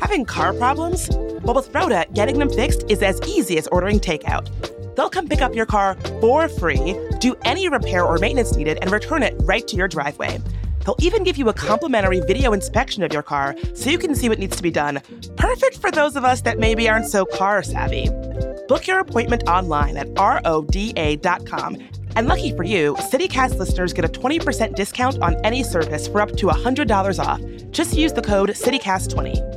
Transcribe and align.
Having 0.00 0.24
car 0.26 0.54
problems? 0.54 1.10
Well, 1.42 1.54
with 1.54 1.74
Roda, 1.74 2.06
getting 2.14 2.38
them 2.38 2.50
fixed 2.50 2.84
is 2.88 3.02
as 3.02 3.20
easy 3.26 3.58
as 3.58 3.66
ordering 3.68 4.00
takeout. 4.00 4.48
They'll 4.96 5.10
come 5.10 5.28
pick 5.28 5.42
up 5.42 5.54
your 5.54 5.66
car 5.66 5.96
for 6.20 6.48
free, 6.48 6.98
do 7.20 7.36
any 7.44 7.68
repair 7.68 8.04
or 8.04 8.18
maintenance 8.18 8.56
needed, 8.56 8.78
and 8.80 8.90
return 8.90 9.22
it 9.22 9.34
right 9.40 9.66
to 9.68 9.76
your 9.76 9.88
driveway. 9.88 10.40
They'll 10.84 10.96
even 11.00 11.24
give 11.24 11.36
you 11.36 11.48
a 11.48 11.52
complimentary 11.52 12.20
video 12.20 12.52
inspection 12.52 13.02
of 13.02 13.12
your 13.12 13.22
car 13.22 13.56
so 13.74 13.90
you 13.90 13.98
can 13.98 14.14
see 14.14 14.28
what 14.28 14.38
needs 14.38 14.56
to 14.56 14.62
be 14.62 14.70
done. 14.70 15.02
Perfect 15.36 15.78
for 15.78 15.90
those 15.90 16.16
of 16.16 16.24
us 16.24 16.40
that 16.42 16.58
maybe 16.58 16.88
aren't 16.88 17.06
so 17.06 17.26
car 17.26 17.62
savvy. 17.62 18.08
Book 18.68 18.86
your 18.86 19.00
appointment 19.00 19.42
online 19.48 19.96
at 19.96 20.08
roda.com. 20.16 21.76
And 22.16 22.26
lucky 22.26 22.50
for 22.50 22.64
you, 22.64 22.94
CityCast 22.94 23.58
listeners 23.58 23.92
get 23.92 24.04
a 24.04 24.08
20% 24.08 24.74
discount 24.74 25.18
on 25.20 25.36
any 25.44 25.62
service 25.62 26.08
for 26.08 26.20
up 26.22 26.30
to 26.38 26.46
$100 26.46 27.24
off. 27.24 27.40
Just 27.70 27.94
use 27.94 28.12
the 28.12 28.22
code 28.22 28.48
CityCast20. 28.48 29.55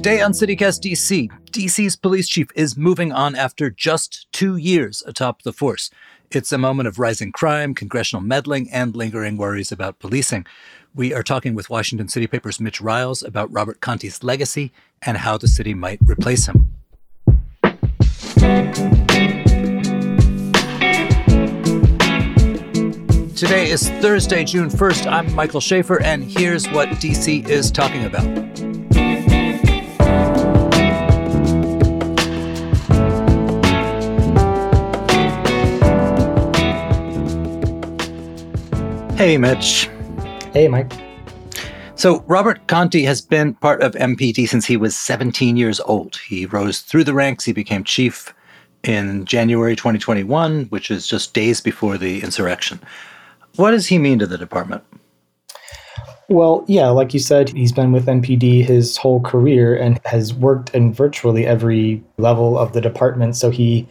Today 0.00 0.22
on 0.22 0.32
CityCast 0.32 0.80
DC, 0.80 1.28
DC's 1.50 1.94
police 1.94 2.26
chief 2.26 2.48
is 2.54 2.74
moving 2.74 3.12
on 3.12 3.36
after 3.36 3.68
just 3.68 4.26
two 4.32 4.56
years 4.56 5.02
atop 5.04 5.42
the 5.42 5.52
force. 5.52 5.90
It's 6.30 6.52
a 6.52 6.56
moment 6.56 6.88
of 6.88 6.98
rising 6.98 7.32
crime, 7.32 7.74
congressional 7.74 8.22
meddling, 8.22 8.70
and 8.70 8.96
lingering 8.96 9.36
worries 9.36 9.70
about 9.70 9.98
policing. 9.98 10.46
We 10.94 11.12
are 11.12 11.22
talking 11.22 11.54
with 11.54 11.68
Washington 11.68 12.08
City 12.08 12.26
Paper's 12.26 12.58
Mitch 12.58 12.80
Ryals 12.80 13.22
about 13.22 13.52
Robert 13.52 13.82
Contee's 13.82 14.24
legacy 14.24 14.72
and 15.02 15.18
how 15.18 15.36
the 15.36 15.48
city 15.48 15.74
might 15.74 15.98
replace 16.06 16.46
him. 16.46 16.70
Today 23.36 23.70
is 23.70 23.90
Thursday, 24.00 24.44
June 24.44 24.70
1st. 24.70 25.12
I'm 25.12 25.34
Michael 25.34 25.60
Schaefer, 25.60 26.02
and 26.02 26.24
here's 26.24 26.66
what 26.70 26.88
DC 26.88 27.46
is 27.46 27.70
talking 27.70 28.06
about. 28.06 28.49
Hey, 39.20 39.36
Mitch. 39.36 39.86
Hey, 40.54 40.66
Mike. 40.66 40.90
So, 41.94 42.24
Robert 42.26 42.66
Contee 42.68 43.04
has 43.04 43.20
been 43.20 43.52
part 43.52 43.82
of 43.82 43.92
MPD 43.92 44.48
since 44.48 44.64
he 44.64 44.78
was 44.78 44.96
17 44.96 45.58
years 45.58 45.78
old. 45.80 46.16
He 46.26 46.46
rose 46.46 46.80
through 46.80 47.04
the 47.04 47.12
ranks. 47.12 47.44
He 47.44 47.52
became 47.52 47.84
chief 47.84 48.32
in 48.82 49.26
January 49.26 49.76
2021, 49.76 50.64
which 50.70 50.90
is 50.90 51.06
just 51.06 51.34
days 51.34 51.60
before 51.60 51.98
the 51.98 52.22
insurrection. 52.22 52.80
What 53.56 53.72
does 53.72 53.86
he 53.88 53.98
mean 53.98 54.18
to 54.20 54.26
the 54.26 54.38
department? 54.38 54.82
Well, 56.30 56.64
yeah, 56.66 56.88
like 56.88 57.12
you 57.12 57.20
said, 57.20 57.50
he's 57.50 57.72
been 57.72 57.92
with 57.92 58.06
MPD 58.06 58.64
his 58.64 58.96
whole 58.96 59.20
career 59.20 59.76
and 59.76 60.00
has 60.06 60.32
worked 60.32 60.70
in 60.74 60.94
virtually 60.94 61.44
every 61.44 62.02
level 62.16 62.58
of 62.58 62.72
the 62.72 62.80
department. 62.80 63.36
So 63.36 63.50
he, 63.50 63.86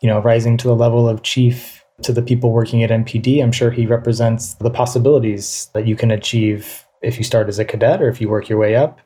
you 0.00 0.08
know, 0.08 0.18
rising 0.18 0.56
to 0.56 0.66
the 0.66 0.74
level 0.74 1.08
of 1.08 1.22
chief 1.22 1.81
to 2.04 2.12
the 2.12 2.22
people 2.22 2.52
working 2.52 2.82
at 2.82 2.90
MPD, 2.90 3.42
I'm 3.42 3.52
sure 3.52 3.70
he 3.70 3.86
represents 3.86 4.54
the 4.54 4.70
possibilities 4.70 5.68
that 5.74 5.86
you 5.86 5.96
can 5.96 6.10
achieve 6.10 6.84
if 7.02 7.18
you 7.18 7.24
start 7.24 7.48
as 7.48 7.58
a 7.58 7.64
cadet 7.64 8.02
or 8.02 8.08
if 8.08 8.20
you 8.20 8.28
work 8.28 8.48
your 8.48 8.58
way 8.58 8.76
up. 8.76 9.00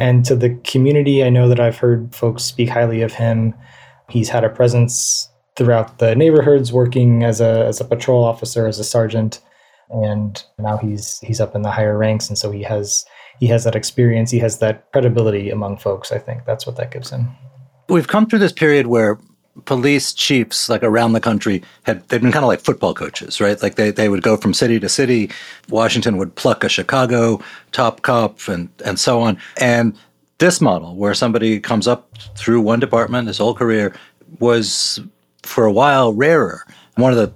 And 0.00 0.24
to 0.26 0.36
the 0.36 0.54
community, 0.64 1.24
I 1.24 1.30
know 1.30 1.48
that 1.48 1.58
I've 1.58 1.78
heard 1.78 2.14
folks 2.14 2.44
speak 2.44 2.68
highly 2.68 3.02
of 3.02 3.12
him. 3.12 3.54
He's 4.08 4.28
had 4.28 4.44
a 4.44 4.48
presence 4.48 5.28
throughout 5.56 5.98
the 5.98 6.14
neighborhoods, 6.14 6.72
working 6.72 7.24
as 7.24 7.40
a 7.40 7.66
as 7.66 7.80
a 7.80 7.84
patrol 7.84 8.24
officer, 8.24 8.66
as 8.66 8.78
a 8.78 8.84
sergeant, 8.84 9.40
and 9.90 10.42
now 10.58 10.76
he's 10.76 11.18
he's 11.20 11.40
up 11.40 11.54
in 11.56 11.62
the 11.62 11.70
higher 11.70 11.98
ranks, 11.98 12.28
and 12.28 12.38
so 12.38 12.52
he 12.52 12.62
has 12.62 13.04
he 13.40 13.46
has 13.48 13.64
that 13.64 13.74
experience, 13.74 14.30
he 14.30 14.38
has 14.38 14.58
that 14.58 14.90
credibility 14.92 15.50
among 15.50 15.78
folks. 15.78 16.12
I 16.12 16.18
think 16.18 16.44
that's 16.44 16.66
what 16.66 16.76
that 16.76 16.90
gives 16.90 17.10
him. 17.10 17.28
We've 17.88 18.08
come 18.08 18.26
through 18.26 18.40
this 18.40 18.52
period 18.52 18.86
where 18.86 19.18
police 19.64 20.12
chiefs 20.12 20.68
like 20.68 20.82
around 20.82 21.12
the 21.12 21.20
country 21.20 21.62
had 21.84 22.06
they'd 22.08 22.22
been 22.22 22.32
kind 22.32 22.44
of 22.44 22.48
like 22.48 22.60
football 22.60 22.94
coaches, 22.94 23.40
right? 23.40 23.60
Like 23.62 23.76
they, 23.76 23.90
they 23.90 24.08
would 24.08 24.22
go 24.22 24.36
from 24.36 24.54
city 24.54 24.80
to 24.80 24.88
city. 24.88 25.30
Washington 25.68 26.16
would 26.16 26.34
pluck 26.34 26.64
a 26.64 26.68
Chicago 26.68 27.40
top 27.72 28.02
cop 28.02 28.48
and 28.48 28.68
and 28.84 28.98
so 28.98 29.20
on. 29.20 29.38
And 29.60 29.96
this 30.38 30.60
model 30.60 30.94
where 30.94 31.14
somebody 31.14 31.60
comes 31.60 31.88
up 31.88 32.16
through 32.36 32.60
one 32.60 32.80
department 32.80 33.28
his 33.28 33.38
whole 33.38 33.54
career 33.54 33.94
was 34.38 35.00
for 35.42 35.64
a 35.64 35.72
while 35.72 36.12
rarer. 36.12 36.64
One 36.96 37.12
of 37.12 37.18
the 37.18 37.32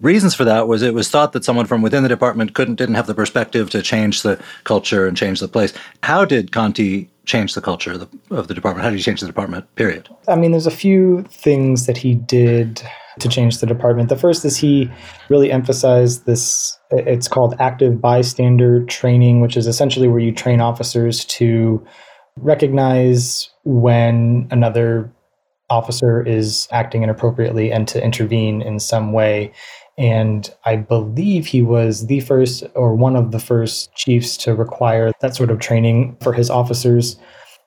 reasons 0.00 0.34
for 0.34 0.44
that 0.44 0.68
was 0.68 0.82
it 0.82 0.94
was 0.94 1.08
thought 1.08 1.32
that 1.32 1.44
someone 1.44 1.66
from 1.66 1.82
within 1.82 2.02
the 2.02 2.08
department 2.08 2.54
couldn't 2.54 2.76
didn't 2.76 2.94
have 2.94 3.06
the 3.06 3.14
perspective 3.14 3.70
to 3.70 3.82
change 3.82 4.22
the 4.22 4.40
culture 4.64 5.06
and 5.06 5.16
change 5.16 5.40
the 5.40 5.48
place. 5.48 5.72
How 6.02 6.24
did 6.24 6.52
Contee 6.52 7.08
change 7.26 7.54
the 7.54 7.60
culture 7.60 7.92
of 7.92 8.00
the, 8.00 8.36
of 8.36 8.48
the 8.48 8.54
department? 8.54 8.84
How 8.84 8.90
did 8.90 8.96
he 8.96 9.02
change 9.02 9.20
the 9.20 9.26
department? 9.26 9.72
Period. 9.76 10.08
I 10.28 10.36
mean, 10.36 10.52
there's 10.52 10.66
a 10.66 10.70
few 10.70 11.22
things 11.30 11.86
that 11.86 11.96
he 11.96 12.14
did 12.14 12.82
to 13.18 13.28
change 13.28 13.58
the 13.58 13.66
department. 13.66 14.08
The 14.08 14.16
first 14.16 14.44
is 14.44 14.56
he 14.56 14.90
really 15.28 15.52
emphasized 15.52 16.26
this. 16.26 16.78
It's 16.90 17.28
called 17.28 17.54
active 17.58 18.00
bystander 18.00 18.84
training, 18.86 19.40
which 19.40 19.56
is 19.56 19.66
essentially 19.66 20.08
where 20.08 20.20
you 20.20 20.32
train 20.32 20.60
officers 20.60 21.24
to 21.26 21.84
recognize 22.36 23.50
when 23.64 24.48
another 24.50 25.12
officer 25.70 26.20
is 26.22 26.68
acting 26.72 27.02
inappropriately 27.02 27.72
and 27.72 27.88
to 27.88 28.02
intervene 28.02 28.60
in 28.60 28.78
some 28.78 29.12
way. 29.12 29.52
And 29.96 30.52
I 30.64 30.76
believe 30.76 31.46
he 31.46 31.62
was 31.62 32.06
the 32.06 32.20
first 32.20 32.64
or 32.74 32.94
one 32.94 33.16
of 33.16 33.30
the 33.30 33.38
first 33.38 33.94
chiefs 33.94 34.36
to 34.38 34.54
require 34.54 35.12
that 35.20 35.36
sort 35.36 35.50
of 35.50 35.60
training 35.60 36.16
for 36.22 36.32
his 36.32 36.50
officers. 36.50 37.16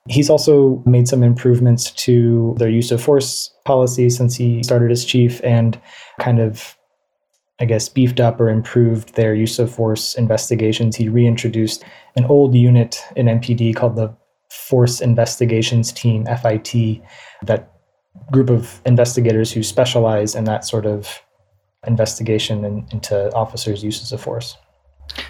He's 0.08 0.28
also 0.28 0.82
made 0.84 1.08
some 1.08 1.22
improvements 1.22 1.90
to 1.92 2.54
their 2.58 2.68
use 2.68 2.90
of 2.90 3.02
force 3.02 3.50
policy 3.64 4.10
since 4.10 4.36
he 4.36 4.62
started 4.62 4.90
as 4.90 5.04
chief 5.04 5.40
and 5.42 5.80
kind 6.20 6.40
of, 6.40 6.76
I 7.60 7.64
guess, 7.64 7.88
beefed 7.88 8.20
up 8.20 8.38
or 8.40 8.50
improved 8.50 9.14
their 9.14 9.34
use 9.34 9.58
of 9.58 9.72
force 9.72 10.14
investigations. 10.14 10.96
He 10.96 11.08
reintroduced 11.08 11.84
an 12.16 12.26
old 12.26 12.54
unit 12.54 13.02
in 13.16 13.26
MPD 13.26 13.74
called 13.76 13.96
the 13.96 14.14
Force 14.50 15.00
Investigations 15.00 15.92
Team, 15.92 16.26
FIT, 16.26 17.00
that 17.42 17.73
group 18.30 18.50
of 18.50 18.80
investigators 18.86 19.52
who 19.52 19.62
specialize 19.62 20.34
in 20.34 20.44
that 20.44 20.64
sort 20.64 20.86
of 20.86 21.22
investigation 21.86 22.64
in, 22.64 22.86
into 22.90 23.32
officers' 23.34 23.84
uses 23.84 24.12
of 24.12 24.20
force. 24.20 24.56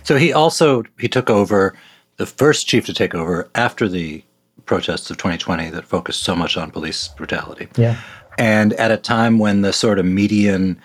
So 0.02 0.16
he 0.16 0.32
also 0.32 0.84
he 0.98 1.08
took 1.08 1.28
over 1.28 1.74
the 2.16 2.26
first 2.26 2.66
chief 2.66 2.86
to 2.86 2.94
take 2.94 3.14
over 3.14 3.48
after 3.54 3.88
the 3.88 4.22
protests 4.66 5.10
of 5.10 5.16
2020 5.16 5.70
that 5.70 5.84
focused 5.84 6.22
so 6.22 6.34
much 6.34 6.56
on 6.56 6.70
police 6.70 7.08
brutality. 7.08 7.68
Yeah. 7.76 7.96
And 8.38 8.72
at 8.74 8.90
a 8.90 8.96
time 8.96 9.38
when 9.38 9.62
the 9.62 9.72
sort 9.72 9.98
of 9.98 10.06
median 10.06 10.80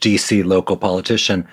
DC 0.00 0.44
local 0.44 0.76
politician 0.76 1.46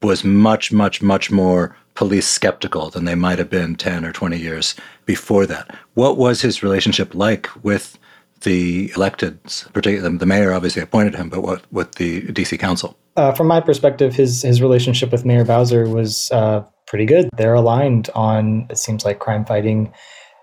was 0.00 0.24
much, 0.24 0.72
much, 0.72 1.02
much 1.02 1.30
more 1.30 1.76
police 1.94 2.26
skeptical 2.26 2.90
than 2.90 3.04
they 3.04 3.14
might 3.14 3.38
have 3.38 3.50
been 3.50 3.76
10 3.76 4.04
or 4.04 4.12
20 4.12 4.38
years 4.38 4.74
before 5.04 5.46
that. 5.46 5.76
What 5.94 6.16
was 6.16 6.40
his 6.40 6.62
relationship 6.62 7.14
like 7.14 7.48
with 7.62 7.98
the 8.42 8.88
electeds, 8.90 9.70
particularly 9.72 10.16
the 10.16 10.26
mayor 10.26 10.52
obviously 10.52 10.82
appointed 10.82 11.14
him, 11.14 11.28
but 11.28 11.42
what 11.42 11.62
with 11.72 11.96
the 11.96 12.22
DC 12.22 12.58
council? 12.58 12.96
Uh, 13.16 13.32
from 13.32 13.46
my 13.46 13.60
perspective, 13.60 14.14
his 14.14 14.42
his 14.42 14.62
relationship 14.62 15.12
with 15.12 15.24
Mayor 15.24 15.44
Bowser 15.44 15.88
was 15.88 16.30
uh, 16.32 16.64
pretty 16.86 17.04
good. 17.04 17.28
They're 17.36 17.54
aligned 17.54 18.10
on 18.14 18.66
it 18.70 18.78
seems 18.78 19.04
like 19.04 19.18
crime 19.18 19.44
fighting 19.44 19.92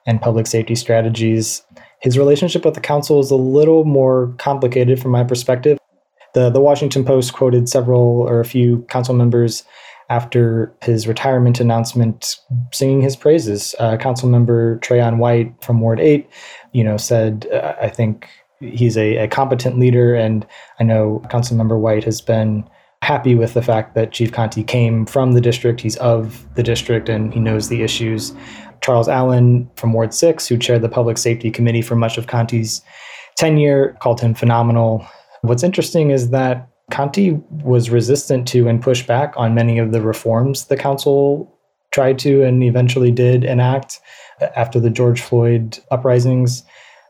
and 0.05 0.21
public 0.21 0.47
safety 0.47 0.75
strategies. 0.75 1.63
His 2.01 2.17
relationship 2.17 2.63
with 2.65 2.75
the 2.75 2.81
council 2.81 3.19
is 3.19 3.31
a 3.31 3.35
little 3.35 3.83
more 3.83 4.33
complicated 4.37 5.01
from 5.01 5.11
my 5.11 5.23
perspective. 5.23 5.77
The 6.33 6.49
the 6.49 6.61
Washington 6.61 7.03
Post 7.03 7.33
quoted 7.33 7.67
several 7.67 8.21
or 8.21 8.39
a 8.39 8.45
few 8.45 8.83
council 8.89 9.15
members 9.15 9.63
after 10.09 10.73
his 10.81 11.07
retirement 11.07 11.59
announcement 11.59 12.37
singing 12.71 13.01
his 13.01 13.15
praises. 13.15 13.75
Uh, 13.79 13.95
Councilmember 13.97 14.79
Trayon 14.79 15.17
White 15.17 15.53
from 15.63 15.81
Ward 15.81 15.99
8 15.99 16.27
you 16.71 16.83
know, 16.83 16.97
said, 16.97 17.47
uh, 17.53 17.75
I 17.81 17.89
think 17.89 18.27
he's 18.59 18.97
a, 18.97 19.17
a, 19.17 19.27
competent 19.27 19.79
leader. 19.79 20.15
And 20.15 20.45
I 20.79 20.83
know 20.83 21.21
Councilmember 21.29 21.79
White 21.79 22.03
has 22.03 22.21
been 22.21 22.69
happy 23.01 23.33
with 23.35 23.53
the 23.53 23.61
fact 23.61 23.95
that 23.95 24.11
Chief 24.11 24.31
Contee 24.31 24.63
came 24.63 25.05
from 25.05 25.31
the 25.31 25.41
district. 25.41 25.81
He's 25.81 25.95
of 25.97 26.45
the 26.55 26.63
district 26.63 27.07
and 27.07 27.33
he 27.33 27.39
knows 27.39 27.69
the 27.69 27.81
issues. 27.81 28.33
Charles 28.81 29.07
Allen 29.07 29.69
from 29.75 29.93
Ward 29.93 30.13
6, 30.13 30.47
who 30.47 30.57
chaired 30.57 30.81
the 30.81 30.89
Public 30.89 31.17
Safety 31.17 31.51
Committee 31.51 31.81
for 31.81 31.95
much 31.95 32.17
of 32.17 32.27
Contee's 32.27 32.81
tenure, 33.35 33.97
called 34.01 34.19
him 34.21 34.33
phenomenal. 34.33 35.05
What's 35.41 35.63
interesting 35.63 36.11
is 36.11 36.29
that 36.31 36.67
Contee 36.91 37.41
was 37.63 37.89
resistant 37.89 38.47
to 38.49 38.67
and 38.67 38.81
pushed 38.81 39.07
back 39.07 39.33
on 39.37 39.53
many 39.53 39.77
of 39.79 39.91
the 39.91 40.01
reforms 40.01 40.65
the 40.65 40.77
council 40.77 41.55
tried 41.91 42.19
to 42.19 42.43
and 42.43 42.63
eventually 42.63 43.11
did 43.11 43.43
enact 43.43 43.99
after 44.55 44.79
the 44.79 44.89
George 44.89 45.21
Floyd 45.21 45.79
uprisings. 45.91 46.63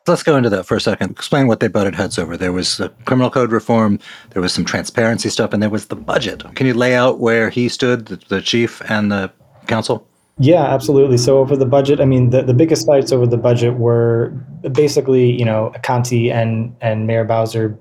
Let's 0.07 0.23
go 0.23 0.37
into 0.37 0.49
that 0.49 0.65
for 0.65 0.75
a 0.75 0.81
second. 0.81 1.11
Explain 1.11 1.47
what 1.47 1.59
they 1.59 1.67
butted 1.67 1.93
heads 1.93 2.17
over. 2.17 2.35
There 2.35 2.51
was 2.51 2.79
a 2.79 2.89
criminal 3.05 3.29
code 3.29 3.51
reform, 3.51 3.99
there 4.31 4.41
was 4.41 4.53
some 4.53 4.65
transparency 4.65 5.29
stuff, 5.29 5.53
and 5.53 5.61
there 5.61 5.69
was 5.69 5.87
the 5.87 5.95
budget. 5.95 6.43
Can 6.55 6.65
you 6.65 6.73
lay 6.73 6.95
out 6.95 7.19
where 7.19 7.49
he 7.49 7.69
stood, 7.69 8.07
the, 8.07 8.15
the 8.27 8.41
chief 8.41 8.81
and 8.89 9.11
the 9.11 9.31
council? 9.67 10.07
Yeah, 10.39 10.63
absolutely. 10.63 11.17
So 11.17 11.37
over 11.39 11.57
the 11.57 11.65
budget, 11.65 11.99
I 11.99 12.05
mean, 12.05 12.29
the, 12.29 12.41
the 12.41 12.53
biggest 12.53 12.87
fights 12.87 13.11
over 13.11 13.27
the 13.27 13.37
budget 13.37 13.75
were 13.75 14.29
basically, 14.71 15.37
you 15.37 15.43
know, 15.43 15.73
Contee 15.83 16.31
and 16.31 16.73
and 16.79 17.05
Mayor 17.05 17.25
Bowser 17.25 17.77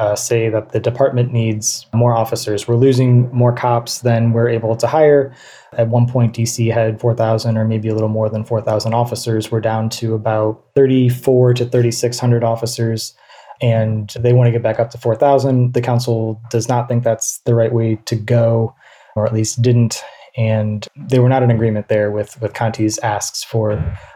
uh, 0.00 0.16
say 0.16 0.48
that 0.48 0.70
the 0.70 0.80
department 0.80 1.30
needs 1.30 1.86
more 1.92 2.16
officers. 2.16 2.66
We're 2.66 2.76
losing 2.76 3.30
more 3.32 3.52
cops 3.52 4.00
than 4.00 4.32
we're 4.32 4.48
able 4.48 4.74
to 4.76 4.86
hire. 4.86 5.36
At 5.74 5.88
one 5.88 6.08
point, 6.08 6.34
DC 6.34 6.72
had 6.72 6.98
4,000 6.98 7.58
or 7.58 7.66
maybe 7.66 7.88
a 7.88 7.92
little 7.92 8.08
more 8.08 8.30
than 8.30 8.42
4,000 8.42 8.94
officers. 8.94 9.50
We're 9.50 9.60
down 9.60 9.90
to 9.90 10.14
about 10.14 10.64
34 10.74 11.52
to 11.52 11.64
3,600 11.66 12.42
officers, 12.42 13.14
and 13.60 14.08
they 14.18 14.32
want 14.32 14.46
to 14.46 14.52
get 14.52 14.62
back 14.62 14.80
up 14.80 14.88
to 14.92 14.98
4,000. 14.98 15.74
The 15.74 15.82
council 15.82 16.40
does 16.50 16.66
not 16.66 16.88
think 16.88 17.04
that's 17.04 17.40
the 17.40 17.54
right 17.54 17.72
way 17.72 17.96
to 18.06 18.16
go, 18.16 18.74
or 19.16 19.26
at 19.26 19.34
least 19.34 19.60
didn't. 19.60 20.02
And 20.34 20.88
they 20.96 21.18
were 21.18 21.28
not 21.28 21.42
in 21.42 21.50
agreement 21.50 21.88
there 21.88 22.10
with, 22.10 22.40
with 22.40 22.54
Contee's 22.54 22.98
asks 23.00 23.44
for 23.44 23.72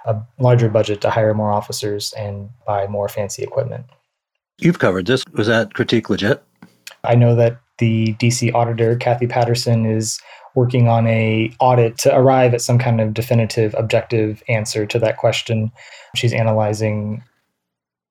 a 0.06 0.16
larger 0.38 0.70
budget 0.70 1.02
to 1.02 1.10
hire 1.10 1.34
more 1.34 1.52
officers 1.52 2.14
and 2.14 2.48
buy 2.66 2.86
more 2.86 3.10
fancy 3.10 3.42
equipment. 3.42 3.84
You've 4.58 4.78
covered 4.78 5.06
this. 5.06 5.24
Was 5.32 5.46
that 5.46 5.74
critique 5.74 6.10
legit? 6.10 6.42
I 7.02 7.14
know 7.14 7.34
that 7.34 7.60
the 7.78 8.14
DC 8.14 8.54
auditor, 8.54 8.96
Kathy 8.96 9.26
Patterson, 9.26 9.84
is 9.84 10.20
working 10.54 10.88
on 10.88 11.06
a 11.06 11.52
audit 11.60 11.98
to 11.98 12.16
arrive 12.16 12.54
at 12.54 12.60
some 12.60 12.78
kind 12.78 13.00
of 13.00 13.12
definitive 13.12 13.74
objective 13.76 14.42
answer 14.48 14.86
to 14.86 14.98
that 15.00 15.16
question. 15.16 15.72
She's 16.14 16.32
analyzing 16.32 17.22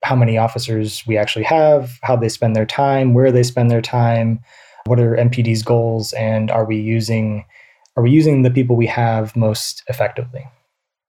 how 0.03 0.15
many 0.15 0.37
officers 0.37 1.03
we 1.07 1.17
actually 1.17 1.45
have, 1.45 1.97
how 2.03 2.17
they 2.17 2.27
spend 2.27 2.55
their 2.55 2.65
time, 2.65 3.13
where 3.13 3.31
they 3.31 3.43
spend 3.43 3.71
their 3.71 3.81
time, 3.81 4.41
what 4.85 4.99
are 4.99 5.15
MPD's 5.15 5.63
goals, 5.63 6.11
and 6.13 6.51
are 6.51 6.65
we 6.65 6.77
using 6.77 7.45
are 7.95 8.03
we 8.03 8.09
using 8.09 8.41
the 8.41 8.49
people 8.49 8.75
we 8.75 8.87
have 8.87 9.35
most 9.35 9.83
effectively? 9.87 10.43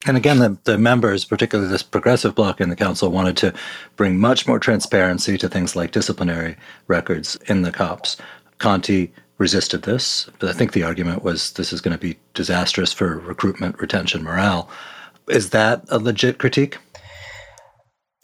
And 0.07 0.17
again, 0.17 0.39
the, 0.39 0.59
the 0.65 0.79
members, 0.79 1.25
particularly 1.25 1.71
this 1.71 1.83
progressive 1.83 2.35
bloc 2.35 2.61
in 2.61 2.69
the 2.69 2.77
council, 2.77 3.11
wanted 3.11 3.37
to 3.39 3.55
bring 3.97 4.19
much 4.19 4.47
more 4.47 4.59
transparency 4.59 5.39
to 5.39 5.49
things 5.49 5.75
like 5.75 5.93
disciplinary 5.93 6.57
records 6.89 7.37
in 7.47 7.63
the 7.63 7.73
cops. 7.73 8.17
Contee 8.59 9.11
resisted 9.39 9.83
this, 9.83 10.29
but 10.39 10.49
I 10.49 10.53
think 10.53 10.73
the 10.73 10.85
argument 10.85 11.23
was 11.23 11.53
this 11.53 11.73
is 11.73 11.81
going 11.81 11.97
to 11.97 12.01
be 12.01 12.19
disastrous 12.35 12.93
for 12.93 13.19
recruitment, 13.19 13.81
retention, 13.81 14.23
morale. 14.23 14.69
Is 15.29 15.51
that 15.51 15.85
a 15.89 15.99
legit 15.99 16.39
critique? 16.39 16.79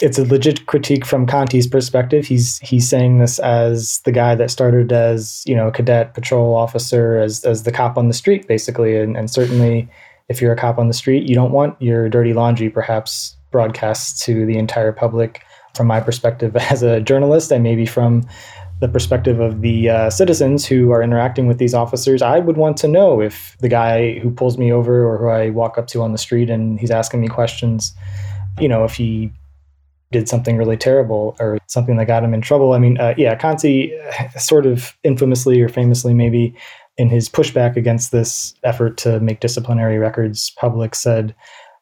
It's 0.01 0.19
a 0.19 0.25
legit 0.25 0.67
critique 0.67 1.05
from 1.05 1.27
Contee's 1.27 1.67
perspective. 1.67 2.27
He's 2.27 2.59
he's 2.59 2.89
saying 2.89 3.19
this 3.19 3.39
as 3.39 4.01
the 4.05 4.13
guy 4.13 4.35
that 4.35 4.51
started 4.51 4.93
as 4.93 5.43
you 5.47 5.55
know 5.55 5.69
a 5.69 5.73
cadet 5.73 6.15
patrol 6.15 6.55
officer, 6.55 7.19
as 7.19 7.45
as 7.45 7.65
the 7.65 7.73
cop 7.73 7.99
on 7.99 8.09
the 8.09 8.15
street, 8.15 8.49
basically, 8.49 8.97
and, 8.97 9.17
and 9.17 9.31
certainly 9.31 9.91
if 10.31 10.41
you're 10.41 10.53
a 10.53 10.57
cop 10.57 10.79
on 10.79 10.89
the 10.89 10.95
street, 10.95 11.29
you 11.29 11.35
don't 11.35 11.51
want 11.51 11.81
your 11.83 12.09
dirty 12.09 12.33
laundry 12.33 12.71
perhaps 12.71 13.37
broadcast 13.51 14.23
to 14.23 14.47
the 14.47 14.57
entire 14.57 14.93
public. 14.93 15.43
From 15.77 15.87
my 15.87 16.01
perspective 16.01 16.57
as 16.71 16.83
a 16.83 17.01
journalist, 17.01 17.53
and 17.53 17.63
maybe 17.63 17.87
from 17.87 18.27
the 18.81 18.89
perspective 18.89 19.41
of 19.41 19.61
the 19.61 19.91
uh, 19.91 20.11
citizens 20.11 20.65
who 20.65 20.91
are 20.91 21.03
interacting 21.03 21.47
with 21.47 21.59
these 21.59 21.75
officers, 21.75 22.23
I 22.23 22.39
would 22.39 22.57
want 22.57 22.77
to 22.79 22.89
know 22.89 23.21
if 23.21 23.57
the 23.61 23.69
guy 23.69 24.19
who 24.21 24.31
pulls 24.31 24.57
me 24.57 24.73
over 24.73 25.05
or 25.05 25.19
who 25.19 25.29
I 25.29 25.51
walk 25.51 25.79
up 25.79 25.87
to 25.89 26.03
on 26.03 26.13
the 26.13 26.19
street 26.19 26.49
and 26.49 26.81
he's 26.81 26.91
asking 26.91 27.21
me 27.21 27.29
questions, 27.29 27.95
you 28.59 28.69
know, 28.69 28.85
if 28.85 28.95
he 28.95 29.33
did 30.13 30.29
something 30.29 30.57
really 30.57 30.77
terrible 30.77 31.37
or 31.39 31.59
something 31.67 31.97
that 31.99 32.07
got 32.07 32.25
him 32.25 32.35
in 32.35 32.41
trouble. 32.41 32.73
I 32.73 32.79
mean, 32.79 32.99
uh, 32.99 33.15
yeah, 33.17 33.37
Contee 33.37 33.97
sort 34.39 34.67
of 34.67 34.97
infamously 35.05 35.61
or 35.61 35.69
famously 35.69 36.15
maybe 36.15 36.55
in 37.01 37.09
his 37.09 37.31
pushback 37.31 37.77
against 37.77 38.13
this 38.13 38.53
effort 38.63 38.99
to 38.99 39.19
make 39.21 39.41
disciplinary 39.41 39.97
records 39.97 40.51
public, 40.51 40.95
said 40.95 41.35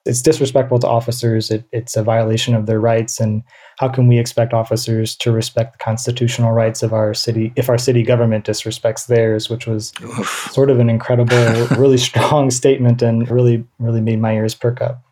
it's 0.07 0.23
disrespectful 0.23 0.79
to 0.79 0.87
officers. 0.87 1.51
It, 1.51 1.65
it's 1.73 1.97
a 1.97 2.05
violation 2.05 2.55
of 2.55 2.67
their 2.67 2.79
rights. 2.79 3.19
And 3.19 3.43
how 3.81 3.89
can 3.89 4.07
we 4.07 4.17
expect 4.17 4.53
officers 4.55 5.17
to 5.17 5.33
respect 5.33 5.73
the 5.73 5.85
constitutional 5.85 6.53
rights 6.53 6.85
of 6.85 6.93
our 6.93 7.15
city 7.15 7.53
if 7.57 7.69
our 7.69 7.79
city 7.79 8.05
government 8.05 8.47
disrespects 8.47 9.09
theirs, 9.09 9.51
which 9.51 9.67
was 9.67 9.93
Oof. 10.05 10.51
sort 10.53 10.71
of 10.71 10.79
an 10.79 10.89
incredible, 10.89 11.67
really 11.77 11.99
strong 11.99 12.53
statement 12.53 13.03
and 13.03 13.29
really, 13.29 13.67
really 13.81 14.01
made 14.01 14.21
my 14.21 14.35
ears 14.35 14.55
perk 14.55 14.81
up. 14.81 15.03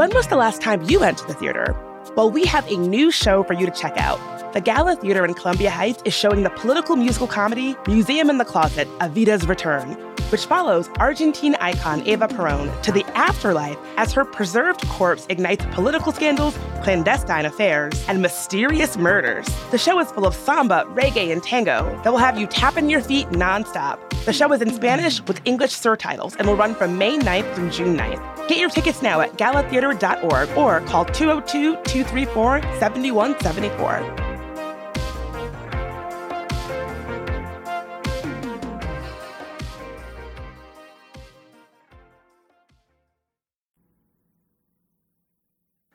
When 0.00 0.14
was 0.14 0.28
the 0.28 0.36
last 0.36 0.62
time 0.62 0.80
you 0.88 1.00
went 1.00 1.18
to 1.18 1.26
the 1.26 1.34
theater? 1.34 1.76
Well, 2.16 2.30
we 2.30 2.46
have 2.46 2.66
a 2.72 2.76
new 2.78 3.10
show 3.10 3.42
for 3.44 3.52
you 3.52 3.66
to 3.66 3.70
check 3.70 3.98
out. 3.98 4.18
The 4.54 4.60
Gala 4.62 4.96
Theater 4.96 5.26
in 5.26 5.34
Columbia 5.34 5.68
Heights 5.68 6.00
is 6.06 6.14
showing 6.14 6.42
the 6.42 6.48
political 6.48 6.96
musical 6.96 7.26
comedy 7.26 7.76
Museum 7.86 8.30
in 8.30 8.38
the 8.38 8.46
Closet, 8.46 8.88
Evita's 9.00 9.46
Return, 9.46 9.92
which 10.30 10.46
follows 10.46 10.88
Argentine 10.98 11.54
icon 11.56 12.00
Eva 12.06 12.28
Peron 12.28 12.70
to 12.80 12.90
the 12.90 13.04
afterlife 13.14 13.76
as 13.98 14.10
her 14.14 14.24
preserved 14.24 14.88
corpse 14.88 15.26
ignites 15.28 15.66
political 15.72 16.12
scandals, 16.12 16.58
clandestine 16.82 17.44
affairs, 17.44 17.92
and 18.08 18.22
mysterious 18.22 18.96
murders. 18.96 19.46
The 19.70 19.76
show 19.76 20.00
is 20.00 20.10
full 20.12 20.26
of 20.26 20.34
samba, 20.34 20.86
reggae, 20.94 21.30
and 21.30 21.42
tango 21.42 22.00
that 22.04 22.10
will 22.10 22.16
have 22.16 22.38
you 22.38 22.46
tapping 22.46 22.88
your 22.88 23.02
feet 23.02 23.28
nonstop. 23.28 23.98
The 24.24 24.32
show 24.32 24.50
is 24.54 24.62
in 24.62 24.72
Spanish 24.72 25.20
with 25.26 25.42
English 25.44 25.72
surtitles 25.72 26.36
and 26.38 26.48
will 26.48 26.56
run 26.56 26.74
from 26.74 26.96
May 26.96 27.18
9th 27.18 27.54
through 27.54 27.68
June 27.68 27.98
9th. 27.98 28.29
Get 28.50 28.58
your 28.58 28.68
tickets 28.68 29.00
now 29.00 29.20
at 29.20 29.34
galatheater.org 29.34 30.58
or 30.58 30.80
call 30.80 31.04
202 31.04 31.76
234 31.84 32.60
7174. 32.80 34.16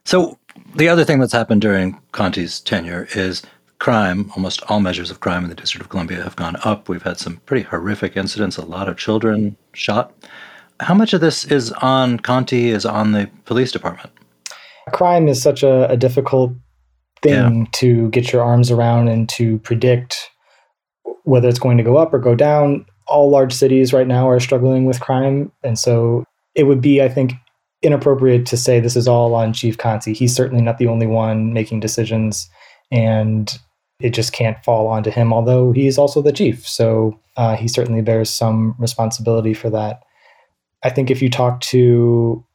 So 0.05 0.39
the 0.75 0.87
other 0.87 1.03
thing 1.03 1.19
that's 1.19 1.33
happened 1.33 1.61
during 1.61 1.99
Contee's 2.13 2.61
tenure 2.61 3.09
is 3.15 3.43
crime, 3.79 4.31
almost 4.33 4.63
all 4.69 4.79
measures 4.79 5.11
of 5.11 5.19
crime 5.19 5.43
in 5.43 5.49
the 5.49 5.55
District 5.55 5.83
of 5.83 5.89
Columbia 5.89 6.23
have 6.23 6.37
gone 6.37 6.55
up. 6.63 6.87
We've 6.87 7.03
had 7.03 7.19
some 7.19 7.41
pretty 7.45 7.63
horrific 7.63 8.15
incidents, 8.15 8.55
a 8.55 8.63
lot 8.63 8.87
of 8.87 8.95
children 8.95 9.57
shot. 9.73 10.13
How 10.79 10.93
much 10.93 11.13
of 11.13 11.21
this 11.21 11.45
is 11.45 11.71
on 11.73 12.19
Contee, 12.19 12.67
is 12.67 12.85
on 12.85 13.13
the 13.13 13.29
police 13.45 13.71
department? 13.71 14.11
Crime 14.91 15.27
is 15.27 15.41
such 15.41 15.63
a, 15.63 15.89
a 15.89 15.97
difficult 15.97 16.51
thing 17.21 17.61
yeah. 17.61 17.65
to 17.73 18.09
get 18.09 18.31
your 18.31 18.43
arms 18.43 18.69
around 18.69 19.07
and 19.07 19.27
to 19.29 19.57
predict 19.59 20.29
whether 21.23 21.47
it's 21.49 21.59
going 21.59 21.77
to 21.77 21.83
go 21.83 21.97
up 21.97 22.13
or 22.13 22.19
go 22.19 22.35
down. 22.35 22.85
All 23.07 23.29
large 23.29 23.53
cities 23.53 23.93
right 23.93 24.07
now 24.07 24.29
are 24.29 24.39
struggling 24.39 24.85
with 24.85 24.99
crime. 24.99 25.51
And 25.63 25.79
so 25.79 26.25
it 26.55 26.63
would 26.63 26.81
be, 26.81 27.01
I 27.01 27.09
think, 27.09 27.33
inappropriate 27.81 28.45
to 28.47 28.57
say 28.57 28.79
this 28.79 28.95
is 28.95 29.07
all 29.07 29.33
on 29.35 29.53
Chief 29.53 29.77
Contee. 29.77 30.13
He's 30.13 30.35
certainly 30.35 30.63
not 30.63 30.77
the 30.77 30.87
only 30.87 31.07
one 31.07 31.53
making 31.53 31.79
decisions, 31.79 32.49
and 32.91 33.57
it 33.99 34.09
just 34.11 34.33
can't 34.33 34.63
fall 34.63 34.87
onto 34.87 35.11
him, 35.11 35.31
although 35.31 35.71
he's 35.71 35.97
also 35.97 36.21
the 36.21 36.31
chief. 36.31 36.67
So 36.67 37.19
uh, 37.37 37.55
he 37.55 37.67
certainly 37.67 38.01
bears 38.01 38.29
some 38.29 38.75
responsibility 38.79 39.53
for 39.53 39.69
that. 39.69 40.01
I 40.85 40.91
think 40.91 41.09
if 41.09 41.19
you 41.19 41.31
talk 41.31 41.61
to, 41.61 42.45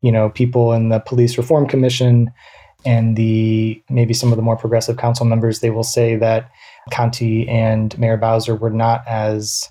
you 0.00 0.10
know, 0.10 0.30
people 0.30 0.72
in 0.72 0.88
the 0.88 1.00
Police 1.00 1.36
Reform 1.36 1.68
Commission 1.68 2.32
and 2.86 3.14
the 3.14 3.82
maybe 3.90 4.14
some 4.14 4.32
of 4.32 4.36
the 4.36 4.42
more 4.42 4.56
progressive 4.56 4.96
council 4.96 5.26
members, 5.26 5.60
they 5.60 5.68
will 5.68 5.82
say 5.84 6.16
that 6.16 6.50
Contee 6.90 7.46
and 7.46 7.96
Mayor 7.98 8.16
Bowser 8.16 8.56
were 8.56 8.70
not 8.70 9.06
as 9.06 9.70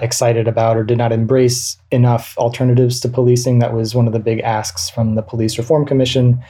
excited 0.00 0.48
about 0.48 0.78
or 0.78 0.84
did 0.84 0.96
not 0.96 1.12
embrace 1.12 1.76
enough 1.90 2.34
alternatives 2.38 2.98
to 3.00 3.10
policing. 3.10 3.58
That 3.58 3.74
was 3.74 3.94
one 3.94 4.06
of 4.06 4.14
the 4.14 4.20
big 4.20 4.40
asks 4.40 4.88
from 4.88 5.14
the 5.14 5.22
Police 5.22 5.58
Reform 5.58 5.84
Commission, 5.84 6.42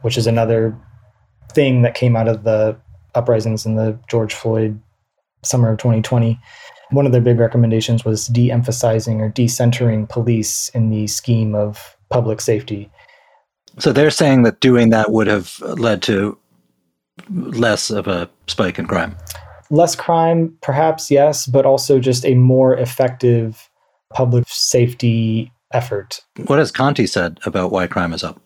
which 0.00 0.16
is 0.16 0.26
another 0.26 0.74
thing 1.52 1.82
that 1.82 1.94
came 1.94 2.16
out 2.16 2.28
of 2.28 2.44
the 2.44 2.78
uprisings 3.14 3.66
in 3.66 3.76
the 3.76 3.98
George 4.08 4.32
Floyd 4.32 4.80
summer 5.42 5.70
of 5.70 5.78
2020. 5.78 6.40
One 6.90 7.06
of 7.06 7.12
their 7.12 7.20
big 7.20 7.38
recommendations 7.38 8.04
was 8.04 8.26
de 8.28 8.50
emphasizing 8.50 9.20
or 9.20 9.30
decentering 9.30 10.08
police 10.08 10.68
in 10.70 10.90
the 10.90 11.06
scheme 11.06 11.54
of 11.54 11.96
public 12.10 12.40
safety. 12.40 12.90
So 13.78 13.92
they're 13.92 14.10
saying 14.10 14.44
that 14.44 14.60
doing 14.60 14.90
that 14.90 15.10
would 15.10 15.26
have 15.26 15.58
led 15.60 16.02
to 16.02 16.38
less 17.30 17.90
of 17.90 18.06
a 18.06 18.30
spike 18.46 18.78
in 18.78 18.86
crime 18.86 19.16
less 19.70 19.94
crime, 19.96 20.56
perhaps, 20.62 21.10
yes, 21.10 21.46
but 21.46 21.66
also 21.66 21.98
just 21.98 22.24
a 22.24 22.34
more 22.34 22.76
effective 22.76 23.68
public 24.12 24.44
safety 24.48 25.52
effort. 25.72 26.20
What 26.46 26.58
has 26.58 26.72
Contee 26.72 27.06
said 27.06 27.38
about 27.44 27.72
why 27.72 27.86
crime 27.86 28.12
is 28.12 28.24
up? 28.24 28.40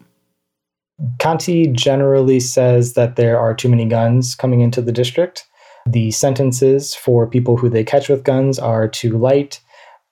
Contee 1.19 1.69
generally 1.69 2.41
says 2.41 2.95
that 2.95 3.17
there 3.17 3.39
are 3.39 3.55
too 3.55 3.69
many 3.69 3.87
guns 3.87 4.35
coming 4.35 4.61
into 4.61 4.83
the 4.83 4.93
district. 4.93 5.47
The 5.87 6.11
sentences 6.11 6.95
for 6.95 7.27
people 7.27 7.57
who 7.57 7.69
they 7.69 7.85
catch 7.85 8.09
with 8.09 8.25
guns 8.25 8.59
are 8.59 8.89
too 8.89 9.17
light. 9.19 9.61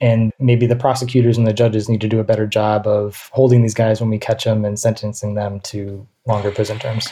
And 0.01 0.33
maybe 0.39 0.67
the 0.67 0.77
prosecutors 0.77 1.37
and 1.37 1.47
the 1.47 1.53
judges 1.53 1.89
need 1.89 2.01
to 2.03 2.09
do 2.09 2.21
a 2.21 2.25
better 2.25 2.47
job 2.47 2.87
of 2.87 3.29
holding 3.33 3.63
these 3.63 3.75
guys 3.75 4.01
when 4.01 4.11
we 4.11 4.19
catch 4.19 4.45
them 4.45 4.65
and 4.65 4.79
sentencing 4.79 5.35
them 5.35 5.61
to 5.61 6.07
longer 6.27 6.51
prison 6.53 6.79
terms. 6.79 7.09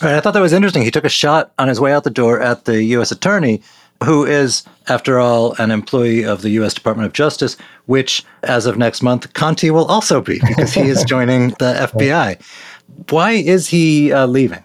Right, 0.00 0.14
I 0.14 0.20
thought 0.20 0.34
that 0.34 0.40
was 0.40 0.52
interesting. 0.52 0.82
He 0.82 0.92
took 0.92 1.04
a 1.04 1.08
shot 1.08 1.52
on 1.58 1.66
his 1.66 1.80
way 1.80 1.92
out 1.92 2.04
the 2.04 2.10
door 2.10 2.40
at 2.40 2.66
the 2.66 2.84
U.S. 2.84 3.10
attorney, 3.10 3.60
who 4.04 4.24
is, 4.24 4.62
after 4.86 5.18
all, 5.18 5.54
an 5.58 5.72
employee 5.72 6.24
of 6.24 6.42
the 6.42 6.50
U.S. 6.50 6.72
Department 6.72 7.06
of 7.06 7.12
Justice, 7.12 7.56
which, 7.86 8.24
as 8.44 8.66
of 8.66 8.78
next 8.78 9.02
month, 9.02 9.32
Contee 9.32 9.72
will 9.72 9.86
also 9.86 10.20
be 10.20 10.40
because 10.46 10.72
he 10.72 10.82
is 10.82 11.02
joining 11.06 11.48
the 11.58 11.90
FBI. 11.92 12.40
Why 13.10 13.32
is 13.32 13.66
he 13.66 14.12
uh, 14.12 14.28
leaving? 14.28 14.62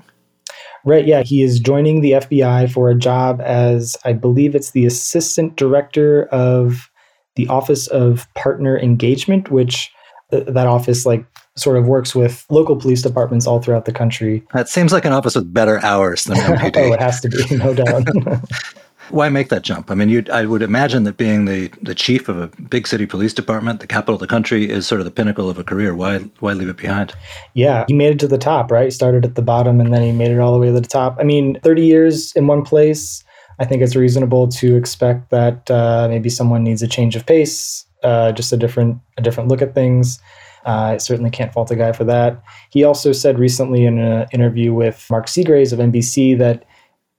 Right, 0.86 1.08
yeah, 1.08 1.24
he 1.24 1.42
is 1.42 1.60
joining 1.60 2.02
the 2.02 2.12
FBI 2.12 2.72
for 2.72 2.90
a 2.90 2.96
job 2.96 3.40
as, 3.42 3.96
I 4.04 4.13
believe 4.13 4.54
it's 4.54 4.72
the 4.72 4.86
assistant 4.86 5.56
director 5.56 6.25
of 6.25 6.90
the 7.36 7.48
Office 7.48 7.88
of 7.88 8.28
Partner 8.36 8.78
Engagement, 8.78 9.50
which 9.50 9.92
uh, 10.32 10.42
that 10.48 10.68
office 10.68 11.06
like 11.06 11.25
sort 11.56 11.78
of 11.78 11.88
works 11.88 12.16
with 12.16 12.46
local 12.50 12.75
police 12.75 13.02
departments 13.02 13.48
all 13.48 13.62
throughout 13.62 13.86
the 13.86 13.92
country. 13.92 14.44
That 14.54 14.68
seems 14.68 14.92
like 14.92 15.06
an 15.06 15.13
office 15.13 15.36
with 15.36 15.54
better 15.54 15.80
hours 15.84 16.25
than 16.25 16.38
MPD. 16.38 16.75
oh, 16.75 16.94
it 16.94 17.00
has 17.00 17.22
to 17.22 17.30
be, 17.30 17.56
no 17.56 17.74
doubt. 17.74 18.08
Why 19.10 19.30
make 19.30 19.50
that 19.50 19.64
jump? 19.64 19.92
I 19.92 19.96
mean, 19.96 20.30
I 20.32 20.46
would 20.46 20.62
imagine 20.62 21.04
that 21.04 21.18
being 21.18 21.46
the, 21.46 21.70
the 21.82 21.96
chief 21.96 22.30
of 22.30 22.38
a 22.40 22.48
big 22.64 22.88
city 22.88 23.06
police 23.06 23.34
department, 23.34 23.80
the 23.80 23.88
capital 23.88 24.16
of 24.16 24.22
the 24.22 24.28
country, 24.28 24.70
is 24.70 24.88
sort 24.88 25.02
of 25.02 25.06
the 25.06 25.12
pinnacle 25.12 25.50
of 25.50 25.60
a 25.60 25.64
career. 25.64 25.96
Why 25.96 26.20
why 26.40 26.54
leave 26.54 26.70
it 26.70 26.78
behind? 26.78 27.14
Yeah, 27.54 27.86
he 27.88 27.94
made 27.94 28.14
it 28.14 28.20
to 28.20 28.28
the 28.28 28.38
top, 28.38 28.72
right? 28.72 28.92
Started 28.94 29.26
at 29.26 29.36
the 29.36 29.42
bottom 29.42 29.80
and 29.80 29.94
then 29.94 30.02
he 30.02 30.12
made 30.12 30.32
it 30.32 30.40
all 30.40 30.54
the 30.54 30.60
way 30.60 30.68
to 30.68 30.74
the 30.74 30.82
top. 30.82 31.18
I 31.20 31.24
mean, 31.24 31.60
30 31.62 31.86
years 31.86 32.32
in 32.34 32.48
one 32.48 32.64
place, 32.64 33.24
I 33.60 33.66
think 33.66 33.82
it's 33.82 33.96
reasonable 33.96 34.48
to 34.48 34.76
expect 34.76 35.30
that 35.30 35.70
uh, 35.70 36.08
maybe 36.10 36.30
someone 36.30 36.64
needs 36.64 36.82
a 36.82 36.88
change 36.88 37.16
of 37.16 37.26
pace, 37.26 37.86
uh, 38.04 38.32
just 38.32 38.52
a 38.54 38.58
different 38.58 39.00
a 39.18 39.22
different 39.22 39.50
look 39.50 39.62
at 39.62 39.76
things. 39.76 40.20
Uh, 40.66 40.94
I 40.94 40.98
certainly 40.98 41.30
can't 41.30 41.52
fault 41.52 41.72
a 41.72 41.76
guy 41.76 41.92
for 41.92 42.06
that. 42.06 42.42
He 42.70 42.84
also 42.84 43.12
said 43.12 43.38
recently 43.38 43.86
in 43.86 44.00
an 44.00 44.28
interview 44.32 44.74
with 44.74 45.06
Mark 45.10 45.28
Segraves 45.28 45.74
of 45.74 45.80
NBC 45.80 46.38
that 46.38 46.64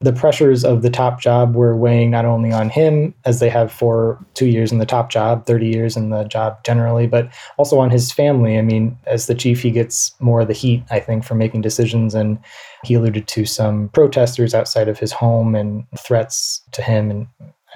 the 0.00 0.12
pressures 0.12 0.64
of 0.64 0.82
the 0.82 0.90
top 0.90 1.20
job 1.20 1.54
were 1.54 1.76
weighing 1.76 2.10
not 2.10 2.24
only 2.24 2.52
on 2.52 2.68
him, 2.68 3.14
as 3.24 3.40
they 3.40 3.48
have 3.48 3.72
for 3.72 4.22
two 4.34 4.46
years 4.46 4.70
in 4.70 4.78
the 4.78 4.86
top 4.86 5.10
job, 5.10 5.46
30 5.46 5.66
years 5.66 5.96
in 5.96 6.10
the 6.10 6.24
job 6.24 6.62
generally, 6.64 7.06
but 7.06 7.32
also 7.56 7.78
on 7.78 7.90
his 7.90 8.12
family. 8.12 8.58
I 8.58 8.62
mean, 8.62 8.98
as 9.06 9.26
the 9.26 9.34
chief, 9.34 9.62
he 9.62 9.70
gets 9.70 10.14
more 10.20 10.42
of 10.42 10.48
the 10.48 10.52
heat, 10.52 10.82
I 10.90 11.00
think, 11.00 11.24
for 11.24 11.34
making 11.34 11.62
decisions. 11.62 12.14
And 12.14 12.38
he 12.82 12.94
alluded 12.94 13.28
to 13.28 13.46
some 13.46 13.88
protesters 13.90 14.54
outside 14.54 14.88
of 14.88 14.98
his 14.98 15.12
home 15.12 15.54
and 15.54 15.84
threats 15.98 16.60
to 16.72 16.82
him. 16.82 17.10
And 17.10 17.26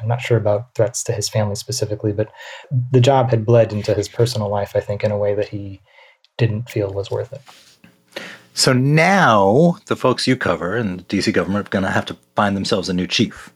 I'm 0.00 0.08
not 0.08 0.20
sure 0.20 0.37
about 0.37 0.75
threats 0.75 1.02
to 1.04 1.12
his 1.12 1.28
family 1.28 1.54
specifically, 1.54 2.12
but 2.12 2.30
the 2.92 3.00
job 3.00 3.30
had 3.30 3.46
bled 3.46 3.72
into 3.72 3.94
his 3.94 4.08
personal 4.08 4.48
life, 4.48 4.72
I 4.75 4.80
think, 4.80 5.02
in 5.02 5.12
a 5.12 5.18
way 5.18 5.34
that 5.34 5.48
he 5.48 5.80
didn't 6.37 6.68
feel 6.68 6.92
was 6.92 7.10
worth 7.10 7.32
it. 7.32 7.42
So 8.59 8.73
now 8.73 9.79
the 9.87 9.95
folks 9.95 10.27
you 10.27 10.35
cover 10.35 10.77
and 10.77 10.99
the 10.99 11.05
DC 11.05 11.33
government 11.33 11.69
are 11.69 11.71
going 11.71 11.85
to 11.85 11.93
have 11.93 12.07
to 12.07 12.17
find 12.35 12.57
themselves 12.57 12.88
a 12.88 12.93
new 12.93 13.07
chief, 13.07 13.55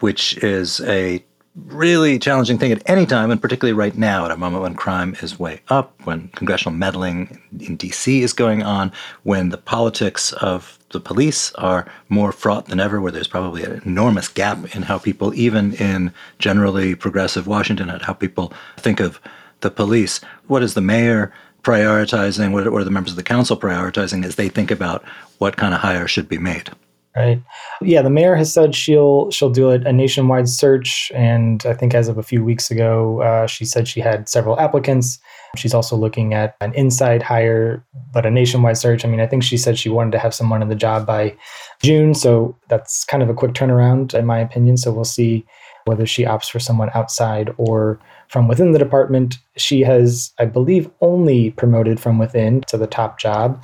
which 0.00 0.42
is 0.42 0.80
a 0.86 1.22
really 1.66 2.18
challenging 2.18 2.56
thing 2.56 2.72
at 2.72 2.82
any 2.86 3.04
time, 3.04 3.30
and 3.30 3.42
particularly 3.42 3.74
right 3.74 3.94
now 3.98 4.24
at 4.24 4.30
a 4.30 4.38
moment 4.38 4.62
when 4.62 4.74
crime 4.74 5.14
is 5.20 5.38
way 5.38 5.60
up, 5.68 5.92
when 6.04 6.28
congressional 6.28 6.78
meddling 6.78 7.42
in 7.60 7.76
DC 7.76 8.22
is 8.22 8.32
going 8.32 8.62
on, 8.62 8.90
when 9.22 9.50
the 9.50 9.58
politics 9.58 10.32
of 10.32 10.78
the 10.92 11.00
police 11.00 11.52
are 11.56 11.86
more 12.08 12.32
fraught 12.32 12.68
than 12.68 12.80
ever, 12.80 13.02
where 13.02 13.12
there's 13.12 13.28
probably 13.28 13.64
an 13.64 13.82
enormous 13.84 14.28
gap 14.28 14.74
in 14.74 14.80
how 14.80 14.96
people, 14.96 15.34
even 15.34 15.74
in 15.74 16.10
generally 16.38 16.94
progressive 16.94 17.46
Washington, 17.46 17.90
at 17.90 18.00
how 18.00 18.14
people 18.14 18.50
think 18.78 18.98
of 18.98 19.20
the 19.60 19.70
police. 19.70 20.22
What 20.46 20.62
is 20.62 20.72
the 20.72 20.80
mayor? 20.80 21.34
Prioritizing, 21.62 22.52
what 22.52 22.66
are 22.66 22.84
the 22.84 22.90
members 22.90 23.12
of 23.12 23.16
the 23.16 23.22
council 23.22 23.56
prioritizing 23.56 24.24
as 24.24 24.36
they 24.36 24.48
think 24.48 24.70
about 24.70 25.04
what 25.38 25.56
kind 25.56 25.74
of 25.74 25.80
hire 25.80 26.08
should 26.08 26.28
be 26.28 26.38
made? 26.38 26.70
Right. 27.16 27.42
Yeah, 27.80 28.02
the 28.02 28.10
mayor 28.10 28.36
has 28.36 28.52
said 28.52 28.76
she'll 28.76 29.30
she'll 29.32 29.50
do 29.50 29.70
a, 29.70 29.74
a 29.74 29.92
nationwide 29.92 30.48
search, 30.48 31.10
and 31.14 31.64
I 31.66 31.74
think 31.74 31.92
as 31.92 32.06
of 32.06 32.16
a 32.16 32.22
few 32.22 32.44
weeks 32.44 32.70
ago, 32.70 33.22
uh, 33.22 33.46
she 33.48 33.64
said 33.64 33.88
she 33.88 34.00
had 34.00 34.28
several 34.28 34.60
applicants. 34.60 35.18
She's 35.56 35.74
also 35.74 35.96
looking 35.96 36.32
at 36.32 36.54
an 36.60 36.72
inside 36.74 37.22
hire, 37.22 37.84
but 38.12 38.24
a 38.24 38.30
nationwide 38.30 38.76
search. 38.76 39.04
I 39.04 39.08
mean, 39.08 39.20
I 39.20 39.26
think 39.26 39.42
she 39.42 39.56
said 39.56 39.78
she 39.78 39.88
wanted 39.88 40.12
to 40.12 40.18
have 40.20 40.32
someone 40.32 40.62
in 40.62 40.68
the 40.68 40.76
job 40.76 41.06
by 41.06 41.36
June, 41.82 42.14
so 42.14 42.56
that's 42.68 43.04
kind 43.04 43.22
of 43.22 43.28
a 43.28 43.34
quick 43.34 43.52
turnaround, 43.52 44.14
in 44.14 44.24
my 44.24 44.38
opinion. 44.38 44.76
So 44.76 44.92
we'll 44.92 45.04
see 45.04 45.44
whether 45.86 46.06
she 46.06 46.24
opts 46.24 46.50
for 46.50 46.60
someone 46.60 46.90
outside 46.94 47.52
or 47.56 47.98
from 48.28 48.48
within 48.48 48.72
the 48.72 48.78
department. 48.78 49.38
She 49.56 49.80
has, 49.80 50.32
I 50.38 50.44
believe, 50.44 50.90
only 51.00 51.50
promoted 51.52 51.98
from 51.98 52.18
within 52.18 52.60
to 52.68 52.76
the 52.76 52.86
top 52.86 53.18
job 53.18 53.62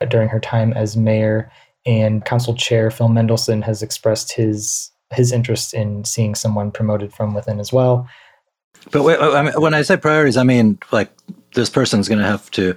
uh, 0.00 0.06
during 0.06 0.28
her 0.28 0.40
time 0.40 0.72
as 0.72 0.96
mayor. 0.96 1.50
And 1.86 2.24
council 2.24 2.54
chair 2.54 2.90
Phil 2.90 3.08
Mendelson 3.08 3.62
has 3.62 3.82
expressed 3.82 4.32
his 4.32 4.90
his 5.12 5.32
interest 5.32 5.74
in 5.74 6.04
seeing 6.04 6.36
someone 6.36 6.70
promoted 6.70 7.12
from 7.12 7.34
within 7.34 7.58
as 7.58 7.72
well. 7.72 8.08
But 8.92 9.02
mean, 9.42 9.52
when 9.60 9.74
I 9.74 9.82
say 9.82 9.96
priorities, 9.96 10.36
I 10.36 10.44
mean 10.44 10.78
like 10.92 11.10
this 11.54 11.70
person's 11.70 12.08
going 12.08 12.20
to 12.20 12.26
have 12.26 12.50
to 12.52 12.76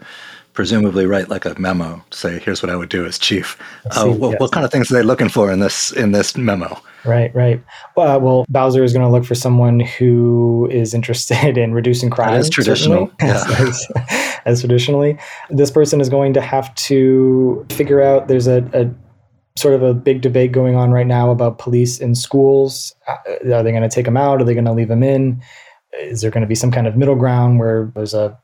presumably 0.53 1.05
write 1.05 1.29
like 1.29 1.45
a 1.45 1.59
memo 1.59 2.03
say 2.11 2.39
here's 2.39 2.61
what 2.61 2.69
i 2.69 2.75
would 2.75 2.89
do 2.89 3.05
as 3.05 3.17
chief. 3.17 3.57
Uh, 3.91 4.07
what, 4.07 4.39
what, 4.39 4.51
kind 4.51 4.65
of 4.65 4.71
things 4.71 4.91
are 4.91 4.95
they 4.95 5.03
looking 5.03 5.29
for 5.29 5.51
in 5.51 5.59
this 5.59 5.91
in 5.93 6.11
this 6.11 6.37
memo? 6.37 6.79
Right 7.05 7.33
right. 7.35 7.61
Uh, 7.97 8.19
well 8.21 8.45
bowser 8.49 8.83
is 8.83 8.93
going 8.93 9.05
to 9.05 9.11
look 9.11 9.25
for 9.25 9.35
someone 9.35 9.79
who 9.79 10.67
is 10.71 10.93
interested 10.93 11.57
in 11.63 11.73
reducing 11.73 12.09
crime 12.09 12.33
as 12.33 12.49
traditional. 12.49 13.11
Yeah. 13.21 13.43
as, 13.59 13.87
as, 13.97 14.31
as, 14.45 14.59
traditionally. 14.61 15.17
This 15.49 15.71
person 15.71 15.99
is 15.99 16.09
going 16.09 16.33
to 16.33 16.41
have 16.41 16.73
to 16.75 17.65
figure 17.69 18.01
out 18.01 18.27
there's 18.27 18.47
a, 18.47 18.63
a 18.73 18.89
sort 19.59 19.75
of 19.75 19.83
a 19.83 19.93
big 19.93 20.21
debate 20.21 20.51
going 20.51 20.75
on 20.75 20.91
right 20.91 21.07
now 21.07 21.29
about 21.29 21.57
police 21.59 21.99
in 21.99 22.15
schools. 22.15 22.95
Uh, 23.07 23.15
are 23.53 23.63
they 23.63 23.71
going 23.71 23.83
to 23.83 23.89
take 23.89 24.05
them 24.05 24.17
out? 24.17 24.41
Are 24.41 24.43
they 24.43 24.53
going 24.53 24.65
to 24.65 24.73
leave 24.73 24.87
them 24.87 25.03
in? 25.03 25.41
Is 25.99 26.21
there 26.21 26.31
going 26.31 26.41
to 26.41 26.47
be 26.47 26.55
some 26.55 26.71
kind 26.71 26.87
of 26.87 26.97
middle 26.97 27.15
ground 27.15 27.59
where 27.59 27.91
there's 27.95 28.13
a 28.13 28.37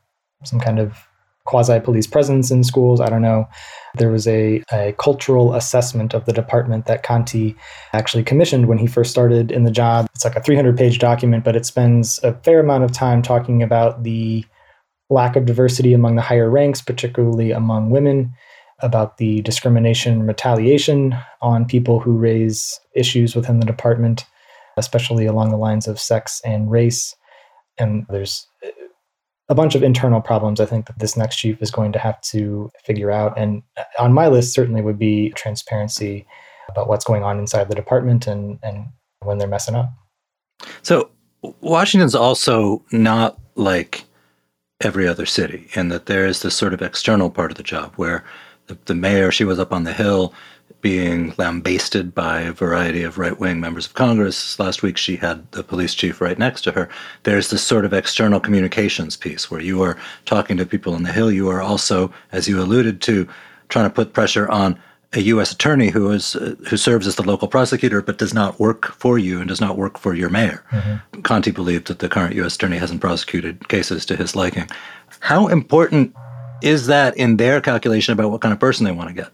some 0.44 0.60
kind 0.60 0.78
of 0.78 0.96
quasi 1.44 1.80
police 1.80 2.06
presence 2.06 2.50
in 2.50 2.62
schools. 2.64 3.00
I 3.00 3.08
don't 3.08 3.22
know. 3.22 3.48
There 3.96 4.10
was 4.10 4.26
a, 4.26 4.62
a 4.72 4.94
cultural 4.98 5.54
assessment 5.54 6.14
of 6.14 6.24
the 6.24 6.32
department 6.32 6.86
that 6.86 7.02
Conti 7.02 7.56
actually 7.92 8.22
commissioned 8.22 8.68
when 8.68 8.78
he 8.78 8.86
first 8.86 9.10
started 9.10 9.50
in 9.50 9.64
the 9.64 9.70
job. 9.70 10.06
It's 10.14 10.24
like 10.24 10.36
a 10.36 10.42
300 10.42 10.76
page 10.76 10.98
document, 10.98 11.44
but 11.44 11.56
it 11.56 11.66
spends 11.66 12.22
a 12.22 12.34
fair 12.42 12.60
amount 12.60 12.84
of 12.84 12.92
time 12.92 13.22
talking 13.22 13.62
about 13.62 14.04
the 14.04 14.44
lack 15.08 15.34
of 15.34 15.44
diversity 15.44 15.92
among 15.92 16.16
the 16.16 16.22
higher 16.22 16.48
ranks, 16.48 16.80
particularly 16.80 17.50
among 17.50 17.90
women, 17.90 18.32
about 18.78 19.18
the 19.18 19.42
discrimination 19.42 20.12
and 20.12 20.28
retaliation 20.28 21.16
on 21.42 21.66
people 21.66 22.00
who 22.00 22.12
raise 22.12 22.80
issues 22.94 23.34
within 23.34 23.60
the 23.60 23.66
department, 23.66 24.24
especially 24.76 25.26
along 25.26 25.50
the 25.50 25.56
lines 25.56 25.88
of 25.88 26.00
sex 26.00 26.40
and 26.44 26.70
race. 26.70 27.14
And 27.78 28.06
there's 28.08 28.46
a 29.50 29.54
bunch 29.54 29.74
of 29.74 29.82
internal 29.82 30.20
problems 30.20 30.60
I 30.60 30.64
think 30.64 30.86
that 30.86 31.00
this 31.00 31.16
next 31.16 31.36
chief 31.36 31.60
is 31.60 31.72
going 31.72 31.92
to 31.92 31.98
have 31.98 32.20
to 32.22 32.70
figure 32.84 33.10
out. 33.10 33.36
And 33.36 33.62
on 33.98 34.12
my 34.12 34.28
list 34.28 34.54
certainly 34.54 34.80
would 34.80 34.98
be 34.98 35.30
transparency 35.30 36.24
about 36.68 36.88
what's 36.88 37.04
going 37.04 37.24
on 37.24 37.38
inside 37.38 37.68
the 37.68 37.74
department 37.74 38.28
and, 38.28 38.60
and 38.62 38.86
when 39.22 39.38
they're 39.38 39.48
messing 39.48 39.74
up. 39.74 39.90
So 40.82 41.10
Washington's 41.60 42.14
also 42.14 42.84
not 42.92 43.38
like 43.56 44.04
every 44.80 45.08
other 45.08 45.26
city 45.26 45.66
in 45.74 45.88
that 45.88 46.06
there 46.06 46.26
is 46.26 46.42
this 46.42 46.54
sort 46.54 46.72
of 46.72 46.80
external 46.80 47.28
part 47.28 47.50
of 47.50 47.56
the 47.56 47.62
job 47.64 47.92
where 47.96 48.24
the, 48.68 48.78
the 48.84 48.94
mayor, 48.94 49.32
she 49.32 49.44
was 49.44 49.58
up 49.58 49.72
on 49.72 49.82
the 49.82 49.92
Hill, 49.92 50.32
being 50.80 51.34
lambasted 51.36 52.14
by 52.14 52.40
a 52.40 52.52
variety 52.52 53.02
of 53.02 53.18
right 53.18 53.38
wing 53.38 53.60
members 53.60 53.86
of 53.86 53.94
Congress. 53.94 54.58
Last 54.58 54.82
week, 54.82 54.96
she 54.96 55.16
had 55.16 55.50
the 55.52 55.62
police 55.62 55.94
chief 55.94 56.20
right 56.20 56.38
next 56.38 56.62
to 56.62 56.72
her. 56.72 56.88
There's 57.24 57.50
this 57.50 57.62
sort 57.62 57.84
of 57.84 57.92
external 57.92 58.40
communications 58.40 59.16
piece 59.16 59.50
where 59.50 59.60
you 59.60 59.82
are 59.82 59.96
talking 60.24 60.56
to 60.56 60.66
people 60.66 60.94
on 60.94 61.02
the 61.02 61.12
Hill. 61.12 61.30
You 61.30 61.48
are 61.48 61.60
also, 61.60 62.12
as 62.32 62.48
you 62.48 62.60
alluded 62.60 63.00
to, 63.02 63.28
trying 63.68 63.86
to 63.86 63.94
put 63.94 64.12
pressure 64.12 64.48
on 64.48 64.78
a 65.12 65.20
U.S. 65.22 65.52
attorney 65.52 65.88
who 65.88 66.10
is 66.12 66.36
uh, 66.36 66.54
who 66.68 66.76
serves 66.76 67.06
as 67.06 67.16
the 67.16 67.22
local 67.22 67.48
prosecutor 67.48 68.00
but 68.00 68.18
does 68.18 68.32
not 68.32 68.60
work 68.60 68.92
for 68.92 69.18
you 69.18 69.40
and 69.40 69.48
does 69.48 69.60
not 69.60 69.76
work 69.76 69.98
for 69.98 70.14
your 70.14 70.28
mayor. 70.28 70.62
Mm-hmm. 70.70 71.22
Contee 71.22 71.50
believed 71.50 71.88
that 71.88 71.98
the 71.98 72.08
current 72.08 72.36
U.S. 72.36 72.54
attorney 72.54 72.78
hasn't 72.78 73.00
prosecuted 73.00 73.68
cases 73.68 74.06
to 74.06 74.16
his 74.16 74.36
liking. 74.36 74.68
How 75.18 75.48
important 75.48 76.14
is 76.62 76.86
that 76.86 77.16
in 77.16 77.38
their 77.38 77.60
calculation 77.60 78.12
about 78.12 78.30
what 78.30 78.40
kind 78.40 78.52
of 78.52 78.60
person 78.60 78.84
they 78.84 78.92
want 78.92 79.08
to 79.08 79.14
get? 79.14 79.32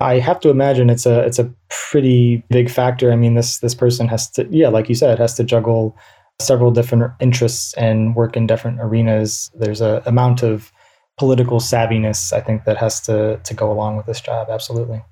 I 0.00 0.18
have 0.18 0.40
to 0.40 0.50
imagine 0.50 0.90
it's 0.90 1.06
a 1.06 1.20
it's 1.20 1.38
a 1.38 1.52
pretty 1.90 2.44
big 2.50 2.70
factor. 2.70 3.12
I 3.12 3.16
mean, 3.16 3.34
this 3.34 3.58
this 3.58 3.74
person 3.74 4.08
has 4.08 4.30
to, 4.30 4.46
yeah, 4.50 4.68
like 4.68 4.88
you 4.88 4.94
said, 4.94 5.18
has 5.18 5.34
to 5.34 5.44
juggle 5.44 5.96
several 6.40 6.70
different 6.70 7.12
interests 7.20 7.74
and 7.74 8.14
work 8.14 8.36
in 8.36 8.46
different 8.46 8.80
arenas. 8.80 9.50
There's 9.54 9.80
a 9.80 10.02
amount 10.06 10.42
of 10.42 10.72
political 11.18 11.60
savviness, 11.60 12.32
I 12.32 12.40
think, 12.40 12.64
that 12.64 12.76
has 12.76 13.00
to 13.02 13.40
to 13.42 13.54
go 13.54 13.70
along 13.70 13.96
with 13.96 14.06
this 14.06 14.20
job. 14.20 14.48
Absolutely. 14.50 15.02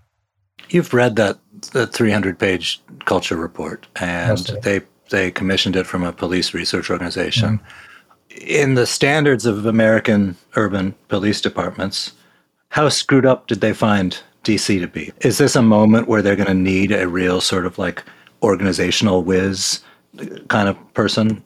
You've 0.69 0.95
read 0.95 1.17
that 1.17 1.39
the 1.73 1.87
300 1.87 2.39
page 2.39 2.81
culture 3.05 3.37
report, 3.37 3.87
and 3.97 4.39
they 4.63 4.83
they 5.11 5.31
commissioned 5.31 5.77
it 5.77 5.87
from 5.87 6.03
a 6.03 6.13
police 6.13 6.55
research 6.55 6.91
organization. 6.91 7.59
Mm-hmm. 7.59 8.47
In 8.47 8.75
the 8.75 8.87
standards 8.87 9.47
of 9.47 9.65
American 9.65 10.37
urban 10.57 10.95
police 11.09 11.41
departments, 11.41 12.13
how 12.71 12.89
screwed 12.89 13.27
up 13.27 13.47
did 13.47 13.61
they 13.61 13.73
find 13.73 14.19
DC 14.45 14.81
to 14.81 14.87
be? 14.87 15.13
Is 15.21 15.39
this 15.39 15.57
a 15.57 15.63
moment 15.63 16.09
where 16.09 16.23
they're 16.23 16.37
going 16.37 16.49
to 16.49 16.55
need 16.55 16.93
a 16.93 17.09
real 17.09 17.41
sort 17.41 17.67
of 17.67 17.79
like 17.79 18.05
organizational 18.43 19.23
whiz 19.23 19.81
kind 20.49 20.69
of 20.69 20.95
person? 20.95 21.43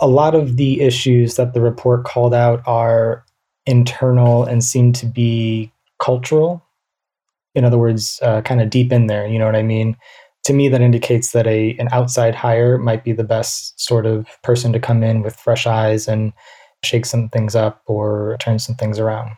A 0.00 0.06
lot 0.06 0.34
of 0.34 0.56
the 0.56 0.80
issues 0.82 1.36
that 1.36 1.54
the 1.54 1.60
report 1.60 2.04
called 2.04 2.34
out 2.34 2.62
are 2.66 3.24
internal 3.64 4.44
and 4.44 4.62
seem 4.62 4.92
to 4.92 5.06
be 5.06 5.72
cultural. 5.98 6.62
In 7.54 7.64
other 7.64 7.78
words, 7.78 8.20
uh, 8.22 8.42
kind 8.42 8.60
of 8.60 8.70
deep 8.70 8.92
in 8.92 9.06
there. 9.06 9.26
You 9.26 9.38
know 9.38 9.46
what 9.46 9.56
I 9.56 9.62
mean? 9.62 9.96
To 10.44 10.52
me, 10.52 10.68
that 10.68 10.80
indicates 10.80 11.32
that 11.32 11.46
a 11.46 11.76
an 11.78 11.88
outside 11.90 12.34
hire 12.34 12.78
might 12.78 13.02
be 13.02 13.12
the 13.12 13.24
best 13.24 13.80
sort 13.80 14.06
of 14.06 14.26
person 14.42 14.72
to 14.72 14.78
come 14.78 15.02
in 15.02 15.22
with 15.22 15.34
fresh 15.34 15.66
eyes 15.66 16.06
and 16.06 16.32
shake 16.84 17.06
some 17.06 17.28
things 17.30 17.56
up 17.56 17.82
or 17.86 18.36
turn 18.40 18.58
some 18.58 18.76
things 18.76 18.98
around. 18.98 19.30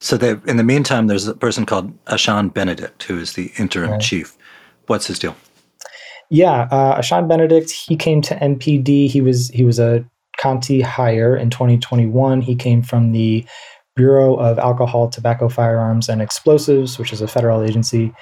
So, 0.00 0.16
in 0.46 0.56
the 0.56 0.64
meantime, 0.64 1.08
there's 1.08 1.26
a 1.26 1.34
person 1.34 1.66
called 1.66 1.92
Ashan 2.04 2.54
Benedict, 2.54 3.02
who 3.02 3.18
is 3.18 3.32
the 3.32 3.52
interim 3.58 3.92
right. 3.92 4.00
chief. 4.00 4.36
What's 4.86 5.06
his 5.06 5.18
deal? 5.18 5.36
Yeah, 6.30 6.68
uh, 6.70 6.98
Ashan 6.98 7.28
Benedict. 7.28 7.70
He 7.70 7.96
came 7.96 8.22
to 8.22 8.36
MPD. 8.36 9.08
He 9.08 9.20
was 9.20 9.48
he 9.48 9.64
was 9.64 9.78
a 9.78 10.04
Contee 10.38 10.82
hire 10.82 11.36
in 11.36 11.50
2021. 11.50 12.42
He 12.42 12.54
came 12.54 12.82
from 12.82 13.12
the 13.12 13.44
Bureau 13.96 14.36
of 14.36 14.58
Alcohol, 14.58 15.08
Tobacco, 15.08 15.48
Firearms, 15.48 16.08
and 16.08 16.22
Explosives, 16.22 16.98
which 16.98 17.12
is 17.12 17.20
a 17.20 17.26
federal 17.26 17.62
agency. 17.62 18.12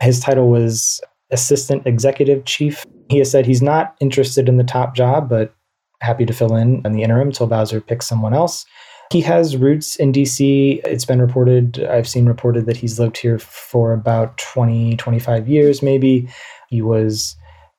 His 0.00 0.20
title 0.20 0.50
was 0.50 1.00
Assistant 1.30 1.86
Executive 1.86 2.44
Chief. 2.44 2.84
He 3.08 3.18
has 3.18 3.30
said 3.30 3.46
he's 3.46 3.62
not 3.62 3.96
interested 4.00 4.48
in 4.48 4.58
the 4.58 4.64
top 4.64 4.94
job, 4.94 5.30
but 5.30 5.54
happy 6.02 6.26
to 6.26 6.32
fill 6.32 6.56
in 6.56 6.82
in 6.84 6.92
the 6.92 7.02
interim 7.02 7.28
until 7.28 7.46
Bowser 7.46 7.80
picks 7.80 8.06
someone 8.06 8.34
else. 8.34 8.66
He 9.12 9.20
has 9.20 9.58
roots 9.58 9.96
in 9.96 10.10
DC. 10.10 10.80
It's 10.86 11.04
been 11.04 11.20
reported, 11.20 11.84
I've 11.84 12.08
seen 12.08 12.24
reported 12.24 12.64
that 12.64 12.78
he's 12.78 12.98
lived 12.98 13.18
here 13.18 13.38
for 13.38 13.92
about 13.92 14.38
20, 14.38 14.96
25 14.96 15.46
years, 15.46 15.82
maybe. 15.82 16.26
He 16.70 16.80
was 16.80 17.36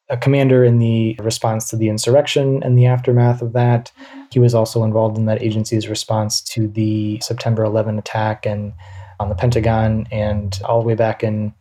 a 0.09 0.17
commander 0.17 0.63
in 0.63 0.77
the 0.77 1.17
response 1.23 1.67
to 1.69 1.75
the 1.75 1.89
insurrection 1.89 2.61
and 2.61 2.77
the 2.77 2.85
aftermath 2.85 3.41
of 3.41 3.53
that. 3.53 3.91
He 4.31 4.37
was 4.37 4.53
also 4.53 4.83
involved 4.83 5.17
in 5.17 5.25
that 5.25 5.41
agency's 5.41 5.87
response 5.87 6.39
to 6.41 6.67
the 6.67 7.19
September 7.23 7.63
11 7.63 7.97
attack 7.97 8.45
and 8.45 8.71
on 9.19 9.29
the 9.29 9.35
Pentagon 9.35 10.05
and 10.11 10.59
all 10.65 10.81
the 10.81 10.87
way 10.87 10.93
back 10.93 11.23
in 11.23 11.51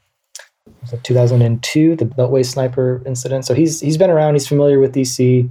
2002, 1.02 1.96
the 1.96 2.04
Beltway 2.04 2.44
sniper 2.44 3.02
incident. 3.06 3.46
So 3.46 3.54
he's 3.54 3.80
he's 3.80 3.96
been 3.96 4.10
around. 4.10 4.34
He's 4.34 4.46
familiar 4.46 4.78
with 4.80 4.94
DC. 4.94 5.48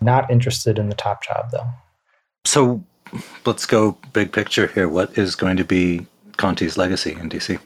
Not 0.00 0.30
interested 0.30 0.78
in 0.78 0.88
the 0.88 0.94
top 0.94 1.22
job 1.22 1.50
though. 1.52 1.66
So 2.46 2.82
let's 3.44 3.66
go 3.66 3.96
big 4.12 4.32
picture 4.32 4.66
here. 4.68 4.88
What 4.88 5.16
is 5.16 5.34
going 5.34 5.56
to 5.56 5.64
be 5.64 6.06
Contee's 6.36 6.76
legacy 6.76 7.12
in 7.12 7.28
DC? 7.28 7.58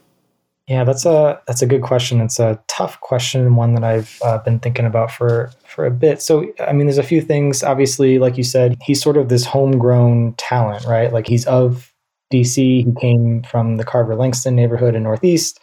Yeah, 0.68 0.84
that's 0.84 1.04
a 1.04 1.40
that's 1.46 1.60
a 1.60 1.66
good 1.66 1.82
question. 1.82 2.20
It's 2.20 2.38
a 2.38 2.62
tough 2.68 3.00
question 3.00 3.56
one 3.56 3.74
that 3.74 3.84
I've 3.84 4.18
uh, 4.24 4.38
been 4.38 4.60
thinking 4.60 4.86
about 4.86 5.10
for 5.10 5.50
for 5.66 5.84
a 5.84 5.90
bit. 5.90 6.22
So, 6.22 6.52
I 6.60 6.72
mean, 6.72 6.86
there's 6.86 6.98
a 6.98 7.02
few 7.02 7.20
things. 7.20 7.64
Obviously, 7.64 8.18
like 8.18 8.38
you 8.38 8.44
said, 8.44 8.76
he's 8.80 9.02
sort 9.02 9.16
of 9.16 9.28
this 9.28 9.44
homegrown 9.44 10.34
talent, 10.38 10.84
right? 10.86 11.12
Like 11.12 11.26
he's 11.26 11.46
of 11.46 11.92
DC. 12.32 12.56
He 12.56 12.92
came 13.00 13.42
from 13.42 13.76
the 13.76 13.84
Carver 13.84 14.14
Langston 14.14 14.54
neighborhood 14.54 14.94
in 14.94 15.02
Northeast, 15.02 15.58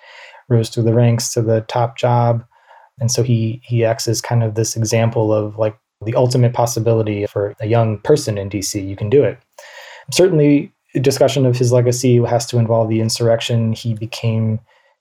rose 0.50 0.70
through 0.70 0.84
the 0.84 0.94
ranks 0.94 1.34
to 1.34 1.42
the 1.42 1.62
top 1.62 1.98
job, 1.98 2.44
and 3.00 3.10
so 3.10 3.24
he 3.24 3.62
he 3.64 3.86
acts 3.86 4.08
as 4.08 4.22
kind 4.22 4.44
of 4.44 4.56
this 4.56 4.76
example 4.76 5.34
of 5.34 5.58
like 5.58 5.78
the 6.06 6.16
ultimate 6.16 6.54
possibility 6.54 7.26
for 7.26 7.56
a 7.60 7.68
young 7.68 7.98
person 8.00 8.38
in 8.38 8.50
DC. 8.50 8.88
You 8.88 8.96
can 8.96 9.10
do 9.10 9.24
it 9.24 9.38
certainly 10.12 10.74
discussion 11.02 11.46
of 11.46 11.58
his 11.58 11.72
legacy 11.72 12.18
has 12.24 12.46
to 12.48 12.58
involve 12.58 12.90
the 12.90 13.02
insurrection. 13.02 13.74
He 13.74 13.94
became 13.94 14.60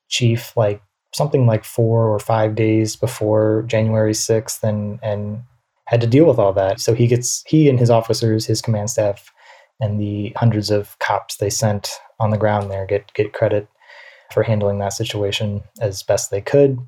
chief 0.09 0.57
like 0.57 0.83
something 1.15 1.47
like 1.47 1.65
four 1.65 2.09
or 2.09 2.19
five 2.19 2.55
days 2.55 2.97
before 2.97 3.65
January 3.67 4.13
6th 4.13 4.63
and 4.63 4.99
and 5.03 5.43
had 5.87 6.01
to 6.03 6.07
deal 6.07 6.27
with 6.27 6.39
all 6.39 6.53
that. 6.53 6.81
So 6.81 6.95
he 6.95 7.07
gets 7.07 7.43
he 7.47 7.69
and 7.69 7.79
his 7.79 7.91
officers, 7.91 8.45
his 8.45 8.61
command 8.61 8.91
staff, 8.91 9.33
and 9.81 9.99
the 9.99 10.35
hundreds 10.37 10.71
of 10.71 10.99
cops 10.99 11.37
they 11.37 11.51
sent 11.51 11.91
on 12.21 12.31
the 12.31 12.39
ground 12.39 12.71
there 12.71 12.87
get 12.87 13.13
get 13.15 13.33
credit 13.33 13.69
for 14.33 14.43
handling 14.43 14.79
that 14.79 14.93
situation 14.93 15.63
as 15.81 16.03
best 16.03 16.31
they 16.31 16.43
could. 16.43 16.79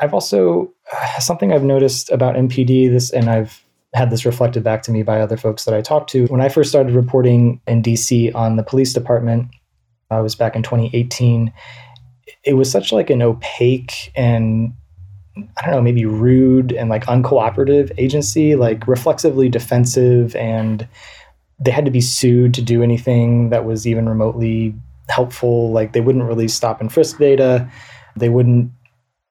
I've 0.00 0.14
also 0.14 0.72
uh, 0.92 1.20
something 1.20 1.52
I've 1.52 1.64
noticed 1.64 2.10
about 2.10 2.34
MPD 2.34 2.90
this 2.90 3.10
and 3.10 3.30
I've 3.30 3.64
had 3.94 4.10
this 4.10 4.26
reflected 4.26 4.62
back 4.62 4.82
to 4.82 4.90
me 4.90 5.02
by 5.02 5.20
other 5.20 5.36
folks 5.36 5.64
that 5.64 5.74
I 5.74 5.80
talked 5.80 6.10
to. 6.10 6.26
When 6.26 6.40
I 6.40 6.48
first 6.48 6.68
started 6.68 6.94
reporting 6.94 7.60
in 7.66 7.82
DC 7.82 8.34
on 8.34 8.56
the 8.56 8.62
police 8.62 8.92
department, 8.92 9.48
I 10.10 10.20
was 10.20 10.34
back 10.34 10.54
in 10.54 10.62
2018. 10.62 11.52
It 12.44 12.54
was 12.54 12.70
such 12.70 12.92
like 12.92 13.10
an 13.10 13.22
opaque 13.22 14.12
and 14.14 14.74
I 15.36 15.64
don't 15.64 15.74
know, 15.74 15.82
maybe 15.82 16.06
rude 16.06 16.72
and 16.72 16.88
like 16.88 17.06
uncooperative 17.06 17.92
agency, 17.98 18.56
like 18.56 18.86
reflexively 18.86 19.48
defensive, 19.48 20.34
and 20.36 20.88
they 21.58 21.70
had 21.70 21.84
to 21.84 21.90
be 21.90 22.00
sued 22.00 22.54
to 22.54 22.62
do 22.62 22.82
anything 22.82 23.50
that 23.50 23.66
was 23.66 23.86
even 23.86 24.08
remotely 24.08 24.74
helpful. 25.08 25.72
Like 25.72 25.92
they 25.92 26.00
wouldn't 26.00 26.24
release 26.24 26.54
stop 26.54 26.80
and 26.80 26.92
frisk 26.92 27.18
data. 27.18 27.70
They 28.16 28.30
wouldn't 28.30 28.70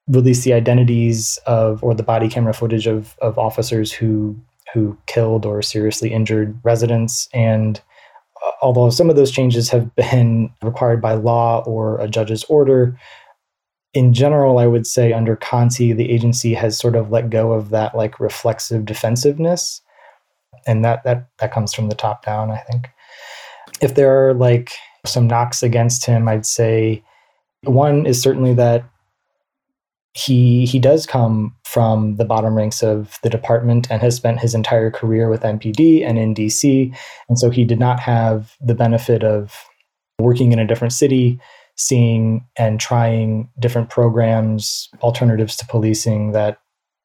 release 0.08 0.44
the 0.44 0.52
identities 0.52 1.38
of 1.46 1.82
or 1.82 1.94
the 1.94 2.02
body 2.02 2.28
camera 2.28 2.54
footage 2.54 2.86
of 2.86 3.16
of 3.18 3.38
officers 3.38 3.92
who 3.92 4.36
who 4.72 4.96
killed 5.06 5.46
or 5.46 5.62
seriously 5.62 6.12
injured 6.12 6.58
residents. 6.62 7.28
And 7.32 7.80
uh, 8.44 8.50
although 8.62 8.90
some 8.90 9.10
of 9.10 9.16
those 9.16 9.30
changes 9.30 9.70
have 9.70 9.94
been 9.96 10.50
required 10.62 11.00
by 11.00 11.14
law 11.14 11.62
or 11.64 11.98
a 12.00 12.08
judge's 12.08 12.44
order, 12.44 12.98
in 13.94 14.12
general, 14.12 14.58
I 14.58 14.66
would 14.66 14.86
say 14.86 15.12
under 15.12 15.36
Contee, 15.36 15.92
the 15.92 16.10
agency 16.10 16.52
has 16.54 16.76
sort 16.76 16.96
of 16.96 17.10
let 17.10 17.30
go 17.30 17.52
of 17.52 17.70
that 17.70 17.96
like 17.96 18.20
reflexive 18.20 18.84
defensiveness. 18.84 19.80
And 20.66 20.84
that 20.84 21.04
that 21.04 21.28
that 21.38 21.52
comes 21.52 21.72
from 21.74 21.88
the 21.88 21.94
top 21.94 22.24
down, 22.24 22.50
I 22.50 22.58
think. 22.58 22.88
If 23.80 23.94
there 23.94 24.28
are 24.28 24.34
like 24.34 24.72
some 25.04 25.26
knocks 25.26 25.62
against 25.62 26.04
him, 26.04 26.28
I'd 26.28 26.46
say 26.46 27.02
one 27.62 28.04
is 28.06 28.20
certainly 28.20 28.54
that 28.54 28.84
he 30.16 30.64
he 30.64 30.78
does 30.78 31.06
come 31.06 31.54
from 31.64 32.16
the 32.16 32.24
bottom 32.24 32.54
ranks 32.54 32.82
of 32.82 33.18
the 33.22 33.28
department 33.28 33.86
and 33.90 34.00
has 34.00 34.16
spent 34.16 34.40
his 34.40 34.54
entire 34.54 34.90
career 34.90 35.28
with 35.28 35.42
MPD 35.42 36.02
and 36.06 36.18
in 36.18 36.34
DC, 36.34 36.96
and 37.28 37.38
so 37.38 37.50
he 37.50 37.64
did 37.64 37.78
not 37.78 38.00
have 38.00 38.56
the 38.60 38.74
benefit 38.74 39.22
of 39.22 39.54
working 40.18 40.52
in 40.52 40.58
a 40.58 40.66
different 40.66 40.94
city, 40.94 41.38
seeing 41.76 42.46
and 42.56 42.80
trying 42.80 43.50
different 43.60 43.90
programs, 43.90 44.88
alternatives 45.02 45.54
to 45.56 45.66
policing 45.66 46.32
that 46.32 46.58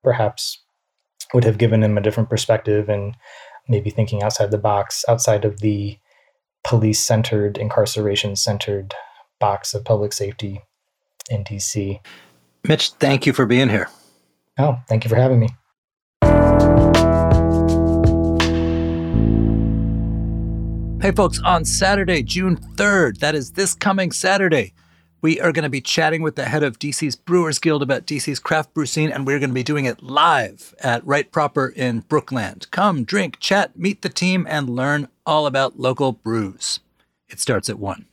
perhaps 0.04 0.60
would 1.34 1.44
have 1.44 1.58
given 1.58 1.84
him 1.84 1.98
a 1.98 2.02
different 2.02 2.30
perspective 2.30 2.88
and 2.88 3.16
maybe 3.68 3.90
thinking 3.90 4.24
outside 4.24 4.52
the 4.52 4.58
box, 4.58 5.04
outside 5.10 5.44
of 5.44 5.60
the 5.60 5.98
police 6.64 7.00
centered, 7.02 7.58
incarceration 7.58 8.38
centered 8.38 8.94
box 9.40 9.74
of 9.74 9.84
public 9.84 10.14
safety 10.14 10.62
in 11.30 11.44
DC. 11.44 12.00
Mitch, 12.68 12.92
thank 12.92 13.26
you 13.26 13.34
for 13.34 13.46
being 13.46 13.70
here. 13.70 13.90
Oh, 14.60 14.80
thank 14.88 15.04
you 15.04 15.10
for 15.10 15.16
having 15.16 15.40
me. 15.40 15.50
Hey, 21.02 21.12
folks, 21.12 21.40
on 21.44 21.66
Saturday, 21.66 22.22
June 22.22 22.58
3rd, 22.58 23.18
that 23.18 23.34
is 23.34 23.54
this 23.54 23.74
coming 23.74 24.12
Saturday, 24.12 24.74
we 25.24 25.42
are 25.42 25.52
going 25.52 25.64
to 25.64 25.70
be 25.70 25.82
chatting 25.82 26.22
with 26.22 26.36
the 26.36 26.46
head 26.46 26.62
of 26.62 26.78
DC's 26.78 27.16
Brewers 27.16 27.58
Guild 27.58 27.82
about 27.82 28.06
DC's 28.06 28.40
craft 28.40 28.76
brew 28.76 28.86
scene, 28.86 29.12
and 29.12 29.26
we're 29.26 29.40
going 29.40 29.50
to 29.50 29.56
be 29.56 29.64
doing 29.64 29.86
it 29.86 30.04
live 30.04 30.76
at 30.84 31.06
Right 31.06 31.32
Proper 31.32 31.70
in 31.76 32.04
Brookland. 32.04 32.70
Come, 32.70 33.04
drink, 33.04 33.40
chat, 33.40 33.78
meet 33.78 34.04
the 34.04 34.10
team, 34.10 34.46
and 34.48 34.70
learn 34.70 35.08
all 35.26 35.48
about 35.48 35.80
local 35.80 36.12
brews. 36.12 36.80
It 37.28 37.40
starts 37.40 37.68
at 37.68 37.80
1. 37.80 38.06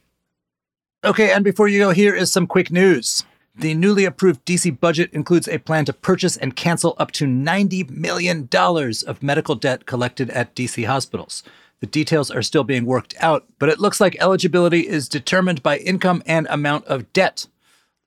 Okay, 1.04 1.30
and 1.30 1.44
before 1.44 1.68
you 1.68 1.80
go, 1.80 1.90
here 1.90 2.14
is 2.14 2.32
some 2.32 2.46
quick 2.46 2.70
news. 2.70 3.22
The 3.58 3.74
newly 3.74 4.04
approved 4.04 4.44
DC 4.44 4.78
budget 4.78 5.12
includes 5.12 5.48
a 5.48 5.58
plan 5.58 5.84
to 5.86 5.92
purchase 5.92 6.36
and 6.36 6.54
cancel 6.54 6.94
up 6.96 7.10
to 7.12 7.26
$90 7.26 7.90
million 7.90 8.48
of 8.52 9.20
medical 9.20 9.56
debt 9.56 9.84
collected 9.84 10.30
at 10.30 10.54
DC 10.54 10.86
hospitals. 10.86 11.42
The 11.80 11.88
details 11.88 12.30
are 12.30 12.42
still 12.42 12.62
being 12.62 12.86
worked 12.86 13.16
out, 13.18 13.46
but 13.58 13.68
it 13.68 13.80
looks 13.80 14.00
like 14.00 14.16
eligibility 14.20 14.86
is 14.86 15.08
determined 15.08 15.60
by 15.60 15.78
income 15.78 16.22
and 16.24 16.46
amount 16.48 16.84
of 16.84 17.12
debt. 17.12 17.46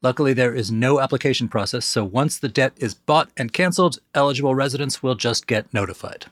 Luckily, 0.01 0.31
there 0.31 0.55
is 0.55 0.71
no 0.71 1.01
application 1.01 1.49
process, 1.49 1.83
so 1.85 2.05
once 2.05 2.37
the 2.37 2.47
debt 2.47 2.71
is 2.77 2.93
bought 2.93 3.29
and 3.35 3.51
canceled, 3.51 3.99
eligible 4.15 4.55
residents 4.55 5.03
will 5.03 5.15
just 5.15 5.47
get 5.47 5.73
notified. 5.73 6.27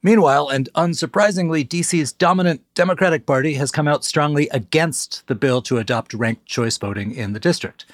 Meanwhile, 0.00 0.48
and 0.50 0.68
unsurprisingly, 0.76 1.66
DC's 1.66 2.12
dominant 2.12 2.62
Democratic 2.76 3.26
Party 3.26 3.54
has 3.54 3.72
come 3.72 3.88
out 3.88 4.04
strongly 4.04 4.48
against 4.50 5.26
the 5.26 5.34
bill 5.34 5.60
to 5.62 5.78
adopt 5.78 6.14
ranked 6.14 6.46
choice 6.46 6.78
voting 6.78 7.12
in 7.12 7.32
the 7.32 7.40
district. 7.40 7.84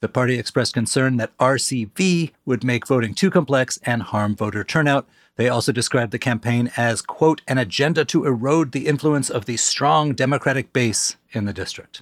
The 0.00 0.08
party 0.08 0.38
expressed 0.38 0.72
concern 0.72 1.18
that 1.18 1.36
RCV 1.36 2.30
would 2.46 2.64
make 2.64 2.86
voting 2.86 3.12
too 3.12 3.30
complex 3.30 3.78
and 3.82 4.02
harm 4.02 4.34
voter 4.34 4.64
turnout. 4.64 5.06
They 5.36 5.50
also 5.50 5.72
described 5.72 6.10
the 6.10 6.18
campaign 6.18 6.70
as, 6.76 7.02
quote, 7.02 7.42
an 7.46 7.58
agenda 7.58 8.06
to 8.06 8.24
erode 8.24 8.72
the 8.72 8.86
influence 8.86 9.28
of 9.28 9.44
the 9.44 9.58
strong 9.58 10.14
Democratic 10.14 10.72
base 10.72 11.16
in 11.32 11.44
the 11.44 11.52
district. 11.52 12.00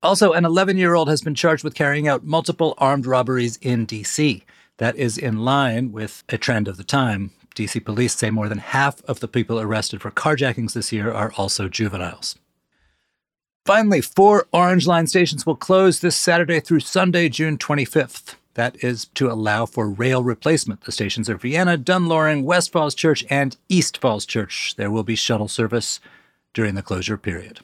Also, 0.00 0.32
an 0.32 0.44
11 0.44 0.76
year 0.76 0.94
old 0.94 1.08
has 1.08 1.22
been 1.22 1.34
charged 1.34 1.64
with 1.64 1.74
carrying 1.74 2.06
out 2.06 2.24
multiple 2.24 2.74
armed 2.78 3.06
robberies 3.06 3.58
in 3.62 3.84
D.C. 3.84 4.44
That 4.76 4.94
is 4.94 5.18
in 5.18 5.38
line 5.38 5.90
with 5.90 6.22
a 6.28 6.38
trend 6.38 6.68
of 6.68 6.76
the 6.76 6.84
time. 6.84 7.32
DC 7.56 7.84
police 7.84 8.14
say 8.14 8.30
more 8.30 8.48
than 8.48 8.58
half 8.58 9.02
of 9.04 9.20
the 9.20 9.28
people 9.28 9.58
arrested 9.58 10.02
for 10.02 10.10
carjackings 10.10 10.72
this 10.72 10.92
year 10.92 11.10
are 11.12 11.32
also 11.36 11.68
juveniles. 11.68 12.36
Finally, 13.64 14.02
four 14.02 14.46
Orange 14.52 14.86
Line 14.86 15.06
stations 15.06 15.46
will 15.46 15.56
close 15.56 16.00
this 16.00 16.16
Saturday 16.16 16.60
through 16.60 16.80
Sunday, 16.80 17.30
June 17.30 17.56
25th. 17.56 18.34
That 18.52 18.76
is 18.84 19.06
to 19.14 19.30
allow 19.30 19.64
for 19.64 19.88
rail 19.88 20.22
replacement. 20.22 20.82
The 20.82 20.92
stations 20.92 21.30
are 21.30 21.38
Vienna, 21.38 21.78
Dunn 21.78 22.06
Loring, 22.06 22.44
West 22.44 22.72
Falls 22.72 22.94
Church, 22.94 23.24
and 23.30 23.56
East 23.70 23.96
Falls 23.96 24.26
Church. 24.26 24.74
There 24.76 24.90
will 24.90 25.02
be 25.02 25.16
shuttle 25.16 25.48
service 25.48 25.98
during 26.52 26.74
the 26.74 26.82
closure 26.82 27.16
period. 27.16 27.60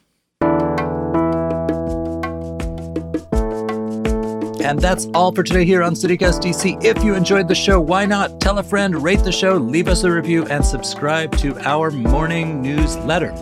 And 4.64 4.78
that's 4.78 5.06
all 5.12 5.34
for 5.34 5.42
today 5.42 5.66
here 5.66 5.82
on 5.82 5.92
CityCast 5.92 6.40
DC. 6.40 6.82
If 6.82 7.04
you 7.04 7.14
enjoyed 7.14 7.46
the 7.46 7.54
show, 7.54 7.78
why 7.78 8.06
not 8.06 8.40
tell 8.40 8.58
a 8.58 8.62
friend, 8.62 9.02
rate 9.02 9.22
the 9.22 9.32
show, 9.32 9.58
leave 9.58 9.86
us 9.86 10.04
a 10.04 10.10
review, 10.10 10.46
and 10.46 10.64
subscribe 10.64 11.36
to 11.38 11.58
our 11.58 11.90
morning 11.90 12.62
newsletter. 12.62 13.34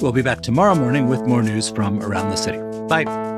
We'll 0.00 0.12
be 0.12 0.22
back 0.22 0.40
tomorrow 0.40 0.74
morning 0.74 1.08
with 1.08 1.22
more 1.22 1.42
news 1.42 1.70
from 1.70 2.02
around 2.02 2.30
the 2.30 2.36
city. 2.36 2.58
Bye. 2.88 3.33